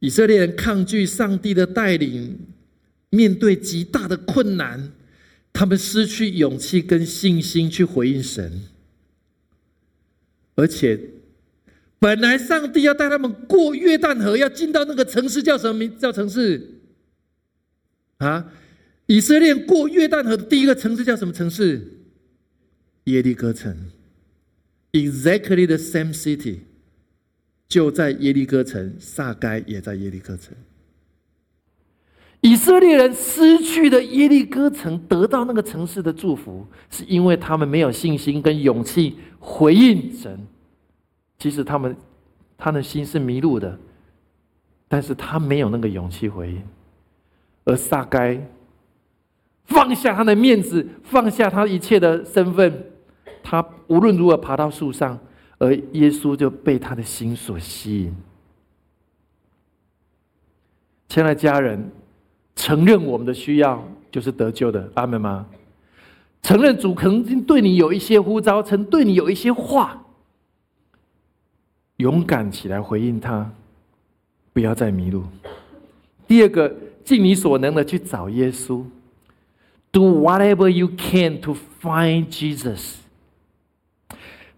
[0.00, 2.38] 以色列人抗拒上帝的带领，
[3.08, 4.92] 面对极大的困难，
[5.54, 8.64] 他们失去勇气跟信心去回应神，
[10.56, 11.00] 而且
[12.00, 15.96] 本来上帝要带他们过约旦河，要进到那个城市，叫什么名？
[15.96, 16.80] 叫城市
[18.18, 18.52] 啊？
[19.06, 21.80] 以色列过约旦河的第一个城市叫什么城市？
[23.04, 23.90] 耶利哥城。
[24.92, 26.58] Exactly the same city.
[27.68, 30.54] 就在耶利哥城，撒该也在耶利哥城。
[32.44, 40.38] 以色列人失去的耶利哥城，得到那个城市的祝福，是因为他们没有信心跟勇气回应神。
[41.38, 41.96] 其实他们
[42.58, 43.78] 他的心是迷路的，
[44.86, 46.62] 但是他没有那个勇气回应。
[47.64, 48.38] 而撒该
[49.64, 52.92] 放下他的面子，放下他一切的身份，
[53.42, 55.18] 他无论如何爬到树上。
[55.56, 58.14] 而耶稣就被他的心所吸引。
[61.08, 61.90] 亲爱的家人，
[62.56, 65.46] 承认我们的需要就是得救的，阿门吗？
[66.42, 70.04] 承认主曾经对你有一些呼召，曾对你有一些话，
[71.96, 73.50] 勇敢起来回应他，
[74.52, 75.24] 不要再迷路。
[76.28, 78.84] 第二个，尽你所能的去找耶稣
[79.90, 82.96] ，Do whatever you can to find Jesus。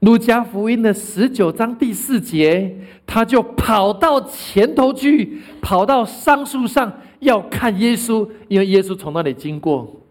[0.00, 10.02] 路加福音的十九章第四节，他就跑到前头去，跑到桑树上要看耶稣，因为耶稣从那里经过。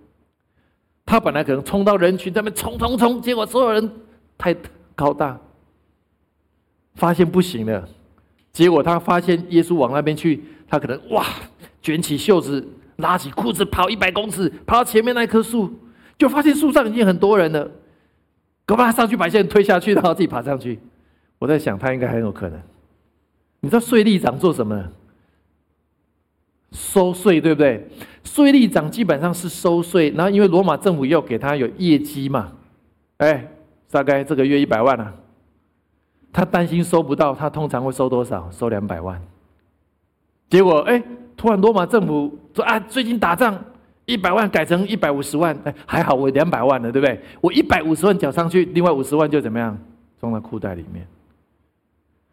[1.06, 3.92] 他本来可能冲到人群那边冲冲冲，结果所有人
[4.38, 4.56] 太
[4.96, 5.40] 高大，
[6.96, 7.88] 发现不行了。
[8.52, 11.24] 结果他发现耶稣往那边去，他可能哇，
[11.82, 15.72] 卷起袖子，拉起裤子，跑一百公尺，跑到前面那棵树，
[16.18, 17.70] 就发现树上已经很多人了。
[18.66, 20.80] 搞不好他上去把一些人推下去，然后自己爬上去。
[21.38, 22.60] 我在想，他应该很有可能。
[23.60, 24.92] 你知道税吏长做什么？
[26.76, 27.88] 收税，对不对？
[28.24, 32.52] 税吏长基本上是收税，然后因为罗马政府要给他有业绩嘛，
[33.18, 33.48] 哎，
[33.90, 35.14] 大概这个月一百万啊。
[36.34, 38.52] 他担心收不到，他通常会收多少？
[38.52, 39.20] 收两百万。
[40.50, 41.02] 结果哎，
[41.38, 43.58] 突然罗马政府说啊，最近打仗。
[44.08, 47.20] 一百万改成一百五十万，哎，还好我两百万了，对不对？
[47.42, 49.76] 我一百五十万缴上去，另外五十万就怎么样，
[50.20, 51.08] 装在裤袋里面。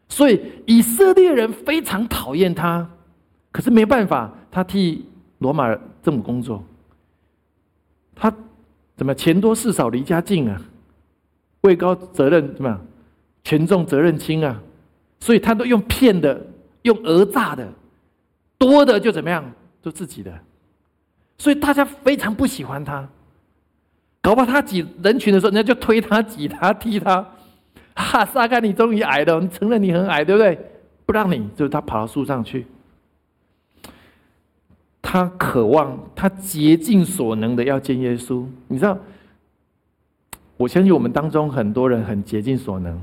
[0.07, 2.87] 所以以色列人非常讨厌他，
[3.53, 5.07] 可是没办法，他替
[5.39, 6.65] 罗马政府工作。
[8.15, 8.33] 他
[8.97, 10.61] 怎么钱多事少离家近啊？
[11.61, 12.81] 位高责任怎么样？
[13.45, 14.61] 权重责任轻啊？
[15.21, 16.41] 所以他都用骗的，
[16.83, 17.69] 用讹诈的，
[18.59, 19.45] 多的就怎么样，
[19.83, 20.33] 就自己的。
[21.39, 23.09] 所以大家非常不喜欢他，
[24.21, 27.27] 搞不好他挤人群的时候，人家就推他、挤他、踢他。
[27.95, 30.59] 哈，撒开，你终于矮了，你承认你很矮，对不对？
[31.05, 32.67] 不让你，就是他跑到树上去。
[35.03, 38.47] 他渴望，他竭尽所能的要见耶稣。
[38.69, 38.97] 你知道，
[40.57, 42.99] 我相信我们当中很多人很竭尽所能。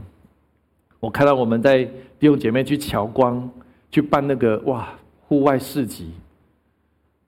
[0.99, 1.83] 我看到我们在
[2.17, 3.47] 弟兄姐妹去瞧光，
[3.91, 4.89] 去办那个哇
[5.27, 6.12] 户外市集，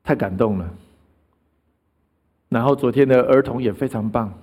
[0.04, 0.74] 太感动了。
[2.50, 4.34] 然后昨天的儿童也非常棒，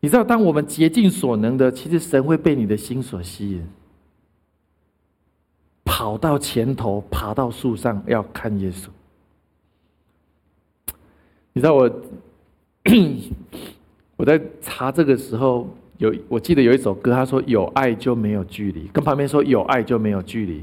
[0.00, 3.66] 你知道，当我们竭尽所能的，其实神会被你的心所吸引，
[5.84, 8.88] 跑到前头，爬到树上要看耶稣。
[11.54, 11.90] 你知道我，
[14.18, 20.62] 我在查这个时候有，我记得有一首歌，他说有爱就没有距离，跟旁边说有爱就没有距离。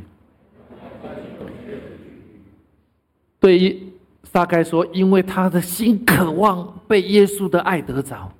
[3.39, 3.87] 对于。
[4.33, 8.31] 大概说，因为他的心渴望被耶稣的爱得着，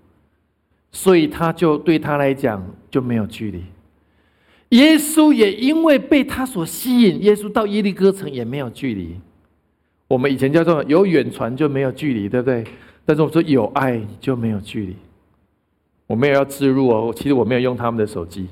[0.90, 3.62] 所以他就对他来讲就没有距离。
[4.70, 9.20] 耶稣也因为被他所吸引，耶稣到耶利哥城也没有距离。
[10.12, 12.66] 我们以前叫做有远传就没有距离，对不对？
[13.06, 14.94] 但是我说有爱就没有距离。
[16.06, 18.50] 我没有要植入哦，其实我没有用他们的手机。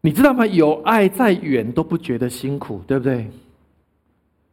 [0.00, 0.44] 你知道吗？
[0.44, 3.30] 有爱再远都不觉得辛苦，对不对？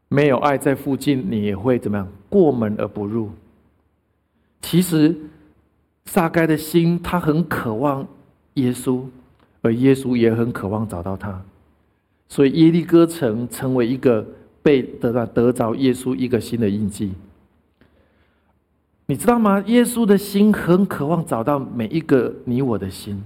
[0.07, 2.07] 没有爱在附近，你也会怎么样？
[2.29, 3.31] 过门而不入。
[4.61, 5.15] 其实
[6.05, 8.07] 撒该的心，他很渴望
[8.53, 9.03] 耶稣，
[9.63, 11.43] 而耶稣也很渴望找到他。
[12.29, 14.25] 所以耶利哥城成为一个
[14.61, 17.11] 被得到得着耶稣一个新的印记。
[19.05, 19.63] 你知道吗？
[19.67, 23.23] 耶稣的心很渴望找到每一个你我的心，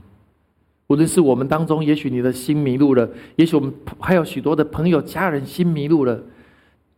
[0.87, 6.21] 无论是我们当中，也许你的心迷路了，也许我们还有许多的朋友家人心迷路了。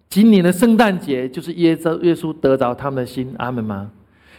[0.10, 3.90] 今年的圣诞节就是耶稣耶稣得着他们的心，阿门吗？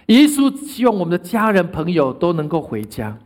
[0.08, 3.16] 耶稣希望我们的家人朋友都能够回家。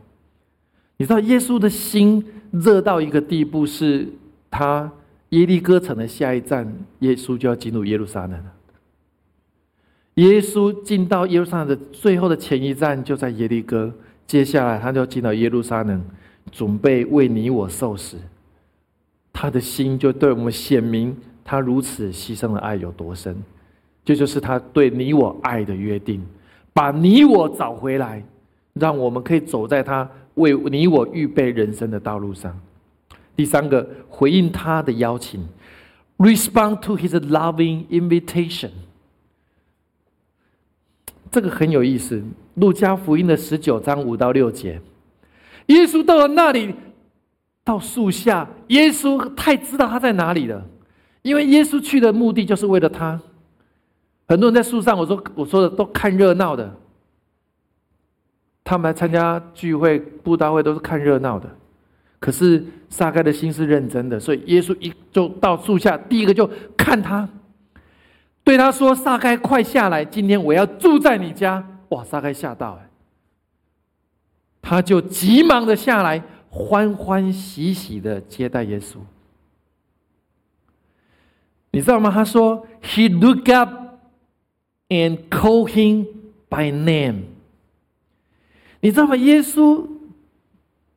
[0.95, 4.07] 你知道耶稣的心热到一个地步，是
[4.49, 4.91] 他
[5.29, 8.53] 耶利哥城的下一站，耶稣就要进入耶路撒冷了。
[10.15, 13.93] 耶稣进到耶路撒冷的最后的前一站就在耶利哥，
[14.27, 16.03] 接下来他就进到耶路撒冷，
[16.51, 18.17] 准备为你我受死。
[19.31, 23.35] 他的心就对我们显明，他如此牺牲的爱有多深。
[24.03, 26.25] 这就是他对你我爱的约定，
[26.73, 28.23] 把你我找回来，
[28.73, 32.59] 让我们可以走在他为你我预备人生的道路上。
[33.39, 35.47] 第三个，回应他的邀请
[36.17, 38.71] ，respond to his loving invitation。
[41.31, 42.17] 这个很有意思，
[42.55, 44.81] 《路加福音》的十九章五到六节，
[45.67, 46.75] 耶稣到了那里，
[47.63, 50.61] 到树下，耶稣太知道他在哪里了，
[51.21, 53.21] 因为耶稣去的目的就是为了他。
[54.27, 56.75] 很多人在树上，我说我说的都看热闹的，
[58.65, 61.49] 他们来参加聚会、布道会都是看热闹的，
[62.19, 67.27] 可是撒该的心是认真的，所以耶稣一就到树下，第一个就看他。
[68.43, 70.03] 对他说：“撒该，快下来！
[70.03, 72.89] 今天我要住在你家。”哇，撒该吓到哎，
[74.61, 78.97] 他就急忙的下来，欢欢喜喜的接待耶稣。
[81.71, 82.09] 你知道吗？
[82.09, 83.99] 他说：“He look up
[84.87, 86.07] and called him
[86.49, 87.25] by name。”
[88.81, 89.15] 你知道吗？
[89.15, 89.85] 耶稣，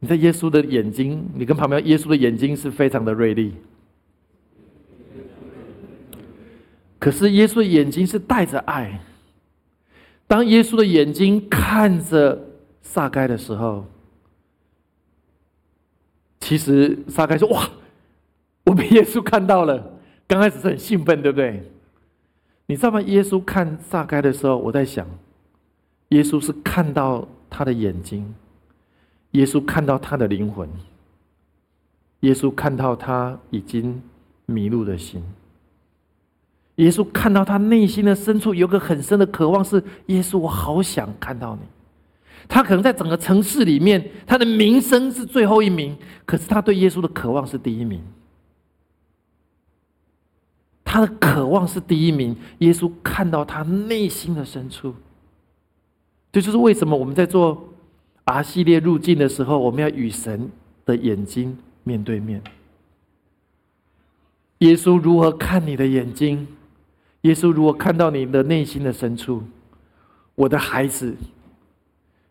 [0.05, 3.55] 你在耶稣的眼睛，你跟旁边耶稣的眼睛是非常的锐利。
[6.99, 9.01] 可是耶稣的眼睛是带着爱。
[10.27, 12.49] 当耶稣的眼睛看着
[12.83, 13.87] 撒该的时候，
[16.41, 17.71] 其实撒该说：“哇，
[18.65, 21.63] 我被耶稣看到了。”刚开始是很兴奋，对不对？
[22.67, 23.01] 你知道吗？
[23.03, 25.07] 耶稣看撒该的时候，我在想，
[26.09, 28.35] 耶稣是看到他的眼睛，
[29.33, 30.69] 耶稣看到他的灵魂，
[32.21, 34.03] 耶稣看到他已经
[34.47, 35.23] 迷路的心。
[36.77, 41.63] 耶稣看到他内心的深处有个很深的渴望，是耶稣，我好想看到你。
[42.49, 48.03] 他可能在整个城市里面，他的名声是最后一名，可是他对耶稣的渴望是第一名。
[50.85, 54.95] 他的渴望是第一名，耶稣看到他内心的深处。
[56.33, 57.72] 这就是为什么我们在做
[58.33, 60.51] R 系列入境的时候，我们要与神
[60.87, 62.43] 的眼睛面对面。
[64.59, 66.47] 耶稣如何看你的眼睛？
[67.23, 69.43] 耶稣如果看到你的内心的深处，
[70.35, 71.15] 我的孩子，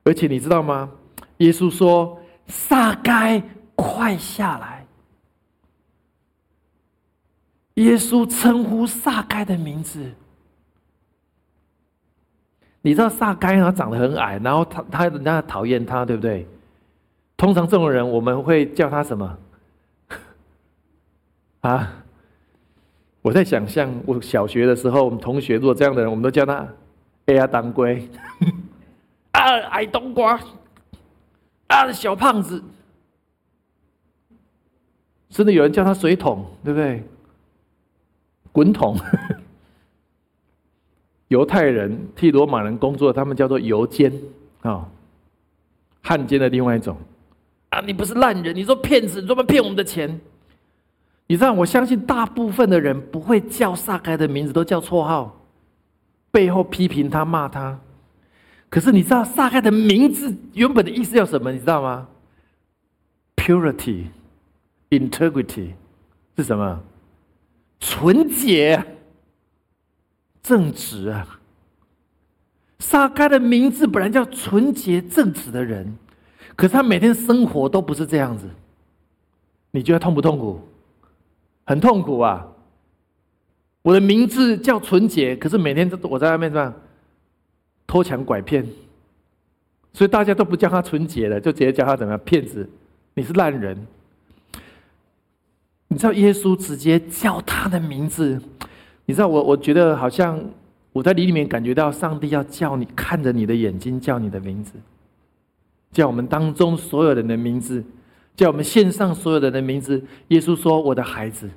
[0.04, 0.90] 而且你知道吗？
[1.38, 3.42] 耶稣说：“撒该，
[3.76, 4.86] 快下来！”
[7.76, 10.12] 耶稣称呼撒该的名字。
[12.82, 16.48] 你知道撒该他长得很矮，然后他他人家讨厌他，对不对？
[17.38, 19.38] 通常这种人我们会叫他什么？
[21.62, 22.04] 啊？
[23.22, 26.68] 我在想象，我小学的时候，我们同学如果这样的人，我们都叫他
[27.28, 28.10] “哎呀当归”，
[29.34, 30.40] 啊矮冬瓜，
[31.68, 32.64] 啊小胖子，
[35.30, 37.04] 甚至有人叫他“水桶”，对不对？
[38.52, 38.98] 滚筒。
[41.32, 44.12] 犹太人替罗马人工作，他们叫做“犹奸”
[44.64, 44.86] 啊，
[46.04, 46.98] 汉奸的另外一种。
[47.70, 50.20] 啊，你不是烂人，你说骗子，你专门骗我们的钱。
[51.28, 55.42] 你知道，我相信大部分的人不会叫撒该的名字，都叫绰号，
[56.32, 57.80] 背后批评他、骂他。
[58.70, 61.50] 可是你知道撒该的名字原本的意思叫什么？
[61.54, 62.10] 你知道吗
[63.38, 64.08] ？Purity,
[64.90, 65.70] integrity
[66.36, 66.82] 是什么？
[67.80, 68.84] 纯洁、
[70.42, 71.40] 正直啊！
[72.80, 75.96] 撒该的名字本来叫纯洁正直的人，
[76.56, 78.50] 可是他每天生活都不是这样子。
[79.70, 80.60] 你觉得痛不痛苦？
[81.64, 82.48] 很痛苦啊！
[83.84, 86.74] 我的名字叫纯洁，可是每天都我在外面这样
[87.88, 88.68] 偷抢拐骗，
[89.94, 92.68] 所以大家都不叫他纯洁了，就直接叫他怎么样骗子？
[93.14, 93.88] 你是烂人！
[95.88, 98.42] 你知道耶稣直接叫他的名字，
[99.06, 100.40] 你知道我我觉得好像
[100.94, 104.74] 我在里里面感觉到上帝要叫你看着你的眼睛叫你的名字，
[105.92, 107.84] 叫我们当中所有人的名字。
[108.34, 110.02] 叫我们线上所有人的名字。
[110.30, 111.50] 耶稣说：“我的孩子，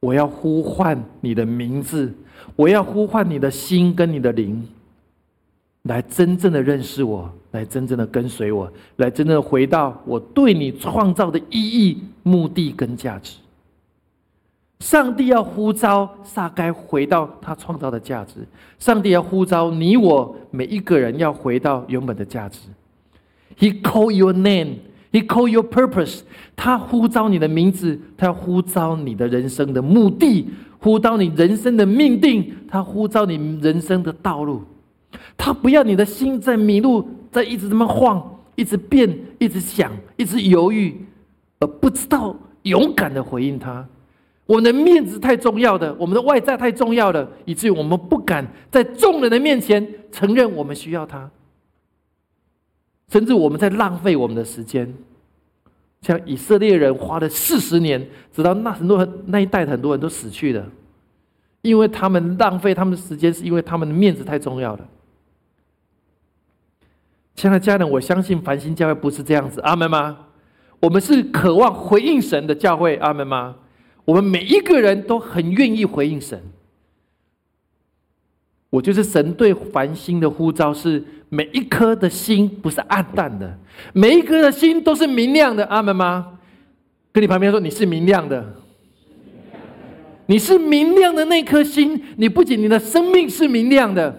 [0.00, 2.12] 我要呼唤你的名字，
[2.56, 4.66] 我要呼唤你的心跟你的灵，
[5.82, 13.36] 来真正的认识我，来真正的跟随我，来真正的回到我对你创造的意义、目的跟价值。
[14.80, 18.46] 上帝要呼召撒该回到他创造的价值，
[18.78, 22.60] 上帝要呼召你我每一个人要回到原本的价值。
[23.58, 24.76] He call your name,
[25.12, 26.20] he call your purpose。
[26.56, 34.62] 他呼召你的名字，他要呼召你的人生的目的，呼召你人生的命定，他呼召你人生的道路。
[35.36, 41.04] 他不要你的心在迷路，在一直这么晃，一直变，一直想，一直犹豫，
[41.58, 43.86] 而不知道勇敢的回应他。
[44.50, 51.30] 我们的面子太重要的，我们的外在太重要了，以至于我们不敢在众人的面前承认我们需要他，
[53.06, 54.92] 甚至我们在浪费我们的时间。
[56.02, 60.66] 像以色列人花了四十年，直到那很多那一代很多人都死去了，
[61.62, 64.88] 因为他们浪费他们的时间，是因为他们的面子太重要了。
[67.36, 70.18] 亲爱的家人，我相信繁星教会不是这样子，阿门吗？
[70.80, 73.54] 我们是渴望回应神的教会，阿门吗？
[74.04, 76.40] 我们每一个人都很愿意回应神。
[78.70, 83.58] 我就是神对繁星的呼召，是每一颗的心不是暗淡的，
[83.92, 85.64] 每一颗的心都是明亮的。
[85.66, 86.38] 阿门吗？
[87.12, 88.54] 跟你旁边说，你是明亮的，
[90.26, 92.00] 你是明亮的那颗心。
[92.16, 94.16] 你不仅你的生命是明亮的，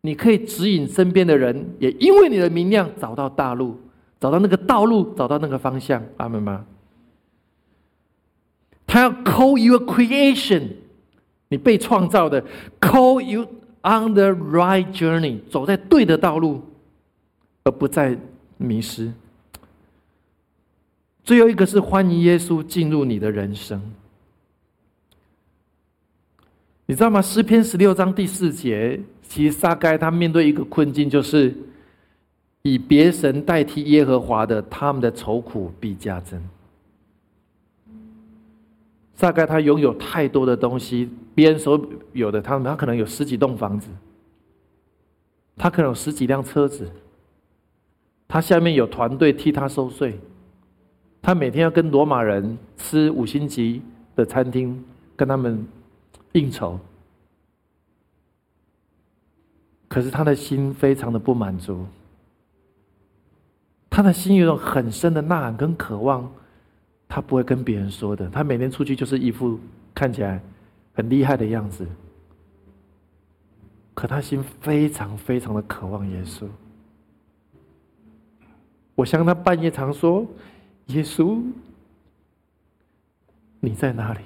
[0.00, 3.78] 你可以指引身边的人，也因为你的明亮找到大路，
[4.18, 6.02] 找到那个道路，找到那个方向。
[6.16, 6.64] 阿门吗？
[8.86, 10.68] 他要 call you a creation，
[11.48, 12.44] 你被创造的
[12.80, 13.42] ，call you
[13.82, 16.62] on the right journey，走在对的道路，
[17.64, 18.16] 而不再
[18.56, 19.12] 迷失。
[21.24, 23.82] 最后一个是欢迎耶稣进入你的人生。
[26.86, 27.20] 你知道吗？
[27.20, 31.52] 诗篇十六章第四节，其实撒该他面对一个困境，就是
[32.62, 36.40] 以别神代替耶和华的，他们的愁苦必加增。
[39.18, 41.80] 大概他拥有太多的东西，别人所
[42.12, 43.88] 有的，他他可能有十几栋房子，
[45.56, 46.90] 他可能有十几辆车子，
[48.28, 50.20] 他下面有团队替他收税，
[51.22, 53.80] 他每天要跟罗马人吃五星级
[54.14, 54.84] 的餐厅，
[55.16, 55.66] 跟他们
[56.32, 56.78] 应酬，
[59.88, 61.86] 可是他的心非常的不满足，
[63.88, 66.30] 他的心有一种很深的呐喊跟渴望。
[67.08, 69.58] 他不会跟别人说的，他每天出去就是一副
[69.94, 70.42] 看起来
[70.92, 71.86] 很厉害的样子，
[73.94, 76.46] 可他心非常非常的渴望耶稣。
[78.94, 80.26] 我相信他半夜常说
[80.88, 81.42] ：“耶稣，
[83.60, 84.20] 你在哪里？”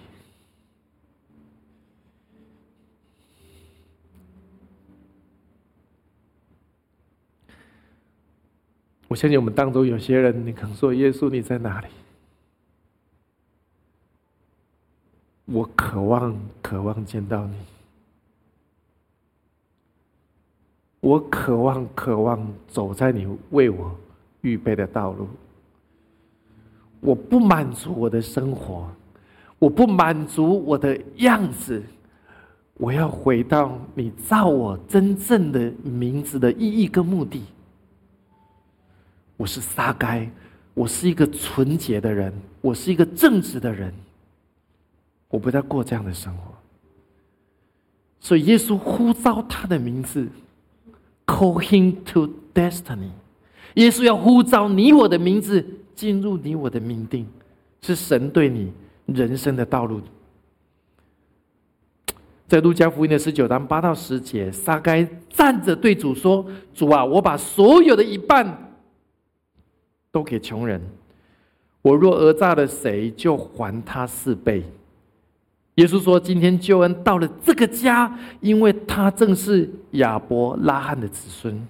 [9.09, 11.89] 我相信我们当中有些人，你可能说：“耶稣，你在哪里？”
[15.53, 17.55] 我渴望，渴望见到你。
[21.01, 23.91] 我渴望，渴望走在你为我
[24.43, 25.27] 预备的道路。
[27.01, 28.89] 我不满足我的生活，
[29.59, 31.83] 我不满足我的样子，
[32.75, 37.43] 我要回到你造我真正的名字的意义跟目的。
[39.37, 40.31] 我是撒该，
[40.75, 43.93] 我是一个纯洁的人，我是一个正直的人。
[45.31, 46.43] 我不再过这样的生活，
[48.19, 50.29] 所以耶稣呼召他的名字
[51.25, 53.11] ，call him to destiny。
[53.75, 55.65] 耶稣要呼召你我的名字
[55.95, 57.25] 进入你我的命定，
[57.81, 58.73] 是神对你
[59.07, 60.01] 人生的道路。
[62.49, 68.73] 在路加福音的十九章八到十节，撒该站着对主说：“主啊，我把所有的一半
[70.11, 70.83] 都给穷人，
[71.83, 74.65] 我若讹诈了谁，就还他四倍。”
[75.77, 81.67] 耶稣说：“今天救恩到了这个家，因为他正是亚伯拉罕的子孙。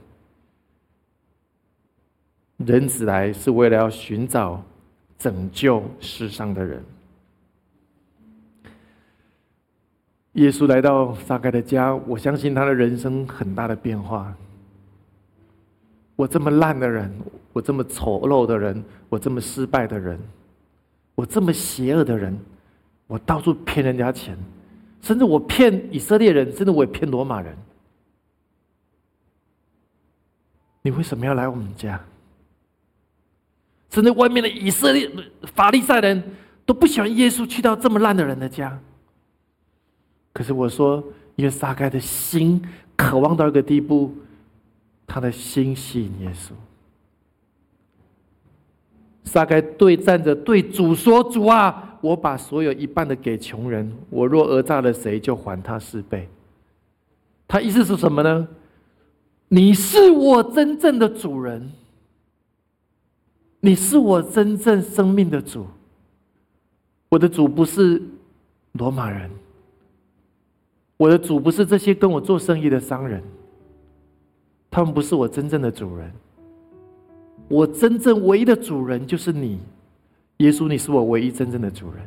[2.56, 4.60] 人子来是为了要寻找
[5.16, 6.82] 拯救世上的人。
[10.32, 14.34] 耶稣来到撒该的家，我相信他的人生很大的变化。
[16.16, 17.12] 我这么烂的人，
[17.52, 20.18] 我这么丑陋的人，我这么失败的人，
[21.14, 22.36] 我这么邪恶的人。”
[23.10, 24.38] 我到处骗人家钱，
[25.02, 27.56] 甚至我骗以色列人，甚至我也骗罗马人。
[30.82, 32.00] 你为什么要来我们家？
[33.90, 35.10] 甚至外面的以色列
[35.54, 36.22] 法利赛人
[36.64, 38.80] 都不喜欢耶稣去到这么烂的人的家。
[40.32, 41.02] 可是我说，
[41.34, 42.62] 因为撒该的心
[42.94, 44.14] 渴望到一个地步，
[45.04, 46.52] 他的心吸引耶稣。
[49.24, 56.28] 撒该对站着对主说：“主啊。”我把所有一半的给穷人，我若讹诈了谁，就还他四倍。
[57.46, 58.48] 他意思是什么呢？
[59.48, 61.70] 你是我真正的主人，
[63.60, 65.66] 你是我真正生命的主。
[67.08, 68.00] 我的主不是
[68.72, 69.28] 罗马人，
[70.96, 73.20] 我的主不是这些跟我做生意的商人，
[74.70, 76.12] 他们不是我真正的主人。
[77.48, 79.58] 我真正唯一的主人就是你，
[80.40, 82.02] 耶稣，你是我唯一真正的主人。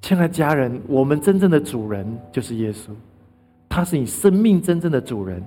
[0.00, 2.88] 亲爱家人，我们真正的主人就是耶稣，
[3.68, 5.42] 他是你生命真正的主人。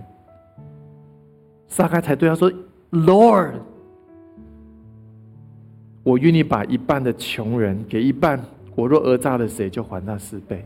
[1.67, 2.51] 撒开才对他说
[2.91, 3.53] ：“Lord，
[6.03, 8.39] 我愿意把一半的穷人给一半，
[8.75, 10.63] 我若讹诈了谁，就还他四倍。”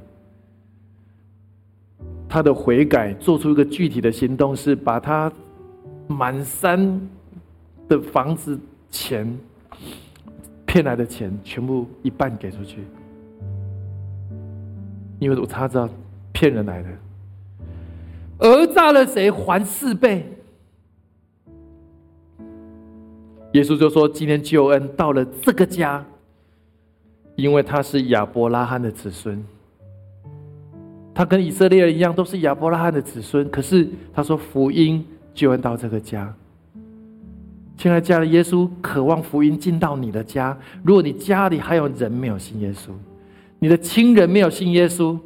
[2.27, 5.31] 他的悔改做出一个具体的行动，是把他
[6.07, 6.99] 满山。
[7.87, 8.59] 的房子
[8.89, 9.31] 钱
[10.75, 12.83] 骗来的钱，全部一半给出去，
[15.19, 15.87] 因为我他知道
[16.33, 16.89] 骗人来的，
[18.39, 20.29] 讹诈了谁还四倍。
[23.53, 26.05] 耶稣就说：“今天救恩到了这个家，
[27.37, 29.41] 因为他是亚伯拉罕的子孙，
[31.13, 33.49] 他跟以色列人一样，都是亚伯拉罕的子孙。
[33.49, 36.35] 可是他说福音救恩到这个家。”
[37.77, 40.57] 亲爱家的耶稣渴望福音进到你的家。
[40.83, 42.91] 如果你家里还有人没有信耶稣，
[43.59, 45.19] 你的亲人没有信耶稣，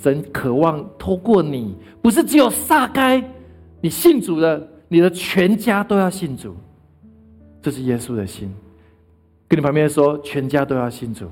[0.00, 3.22] 神渴望透过你，不是只有撒该
[3.80, 6.56] 你信主的，你的全家都要信主。
[7.60, 8.54] 这是耶稣的心。
[9.48, 11.26] 跟你旁边说，全家都要信主，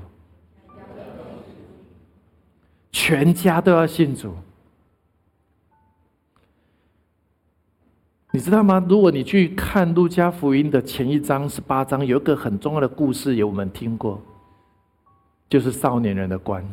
[2.91, 4.33] 全家都要信主。
[8.37, 8.85] 你知道吗？
[8.87, 14.21] 如果你去看路加福音的前一章十八章，有一个很重要的故事，有我们听过，
[15.49, 16.63] 就是少年人的官。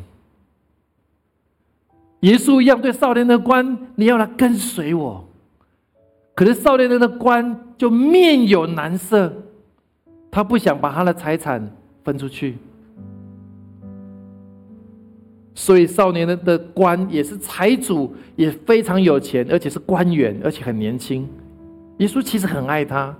[2.19, 5.27] 耶稣一样对少年的官，你要来跟随我。
[6.35, 9.33] 可是少年人的官就面有难色，
[10.29, 12.59] 他不想把他的财产分出去，
[15.55, 21.27] 所以少年人的官也是财主，也非常有钱，而且是官员，而且很年轻。
[21.97, 23.17] 耶稣其实很爱他，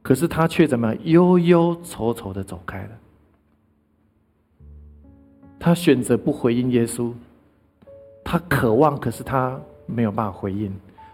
[0.00, 2.90] 可是他却怎么忧忧愁愁的走开了。
[5.58, 7.12] 他选择不回应耶稣，
[8.24, 10.72] 他渴望，可是他没有办法回应，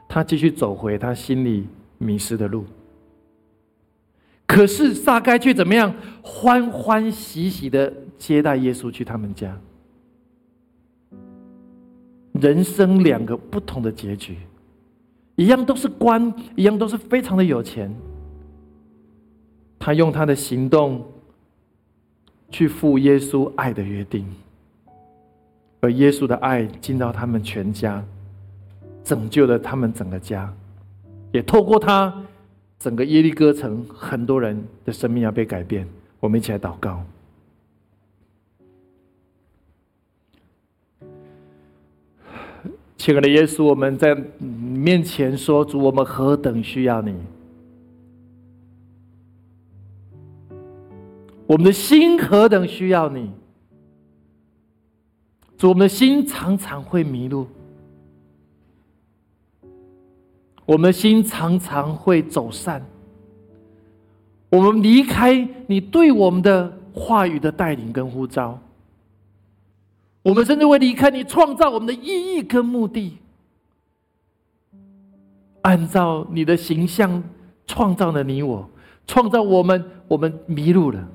[0.08, 1.66] 他继续走回他心里
[1.98, 2.64] 迷失的路。
[4.46, 9.54] 可是撒该却怎么样，欢欢喜喜的接待耶稣去他们家。
[12.32, 14.38] 人生两个不同的结局。
[15.38, 17.94] 一样都是官，一样都是非常的有钱。
[19.78, 21.06] 他用他的行动
[22.50, 24.26] 去赴耶稣爱的约定，
[25.80, 28.04] 而耶稣的爱进到他们全家，
[29.04, 30.52] 拯救了他们整个家，
[31.30, 32.12] 也透过他，
[32.76, 35.86] 整个耶利哥城很多人的生命要被改变。
[36.18, 37.00] 我们一起来祷告。
[43.08, 47.14] 亲爱的耶稣，我们在面前说：“主，我们何等需要你！
[51.46, 53.30] 我们的心何等需要你！
[55.56, 57.46] 主，我们的心常常会迷路，
[60.66, 62.84] 我们的心常常会走散。
[64.50, 68.60] 我们离开你对我们的话语的带领跟呼召。”
[70.28, 73.16] 我们甚至会离开你创造我们的意义跟目的，
[75.62, 77.24] 按照你的形象
[77.66, 78.68] 创造了你我，
[79.06, 81.08] 创造我们，我们迷路了。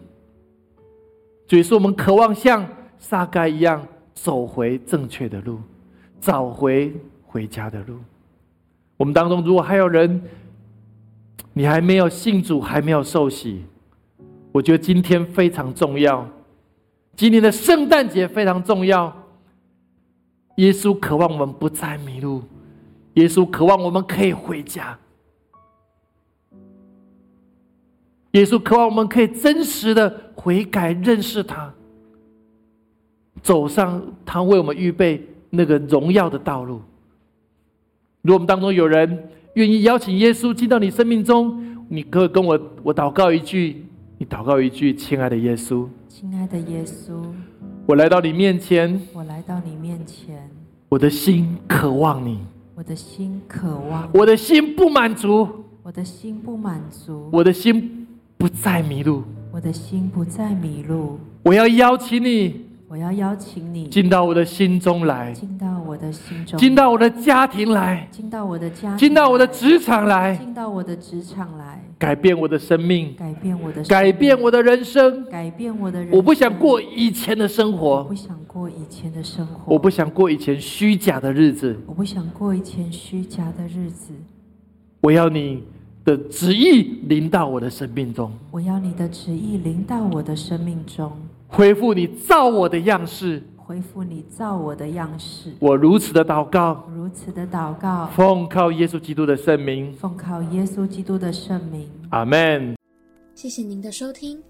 [1.48, 5.60] 所以说，我们渴望像撒该一样走回正确的路，
[6.20, 6.92] 找回
[7.24, 8.00] 回家的路。
[8.98, 10.24] 我们当中如果还有人，
[11.54, 13.64] 你还没有信主，还没有受洗，
[14.52, 16.28] 我觉得今天非常重要。
[17.16, 19.16] 今年的圣诞节非常重要。
[20.58, 22.44] 耶稣渴望我们不再迷路，
[23.16, 24.98] 耶稣渴望我们可以回家，
[28.34, 31.74] 耶稣渴望我们可以真实的悔改，认识他，
[33.42, 36.82] 走上他为我们预备那个荣耀的道路。
[38.22, 43.84] 如果我们当中有人愿意邀请耶稣进到你生命中，你可以跟我我祷告一句，
[44.20, 45.88] 你祷告一句，亲爱的耶稣。
[46.16, 47.24] 亲爱的耶稣，
[47.88, 50.48] 我来到你面前，我来到你面前，
[50.90, 52.38] 我的心渴望你，
[52.76, 55.50] 我的心渴望，我的心不满足，
[55.82, 58.06] 我的心不满足，我的心
[58.38, 61.18] 不再迷路，我的心不再迷路。
[61.42, 75.26] 我要邀请你我要邀请你进到我的心中来，进到我的心中，进到我的家庭来，进到我的家，进到我的职场来，进到我的职场来，改变我的生命，改变我的改变我的人生。
[75.26, 76.12] 改变我的人。
[76.12, 79.74] 我不想过以前的生我活不，想过以前的生活。
[79.74, 81.76] 我不想过以前虚假的日子。
[81.88, 84.14] 我不想过以前虚假的日子。
[85.02, 85.64] 我要你
[86.06, 91.12] 的旨意临到我的生命中，我要你的旨意临到我的生命中，
[91.56, 93.44] 恢复你造我的样式。
[93.56, 95.54] 恢复你造我的样式。
[95.60, 101.88] 我如此的祷告，如此的祷告，奉靠耶稣基督的圣名，奉靠耶稣基督的圣名。
[102.10, 102.76] 阿门。
[103.36, 104.42] 谢谢您的收听，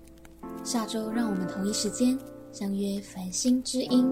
[0.63, 2.17] 下周让我们同一时间
[2.53, 4.09] 相约繁星之音。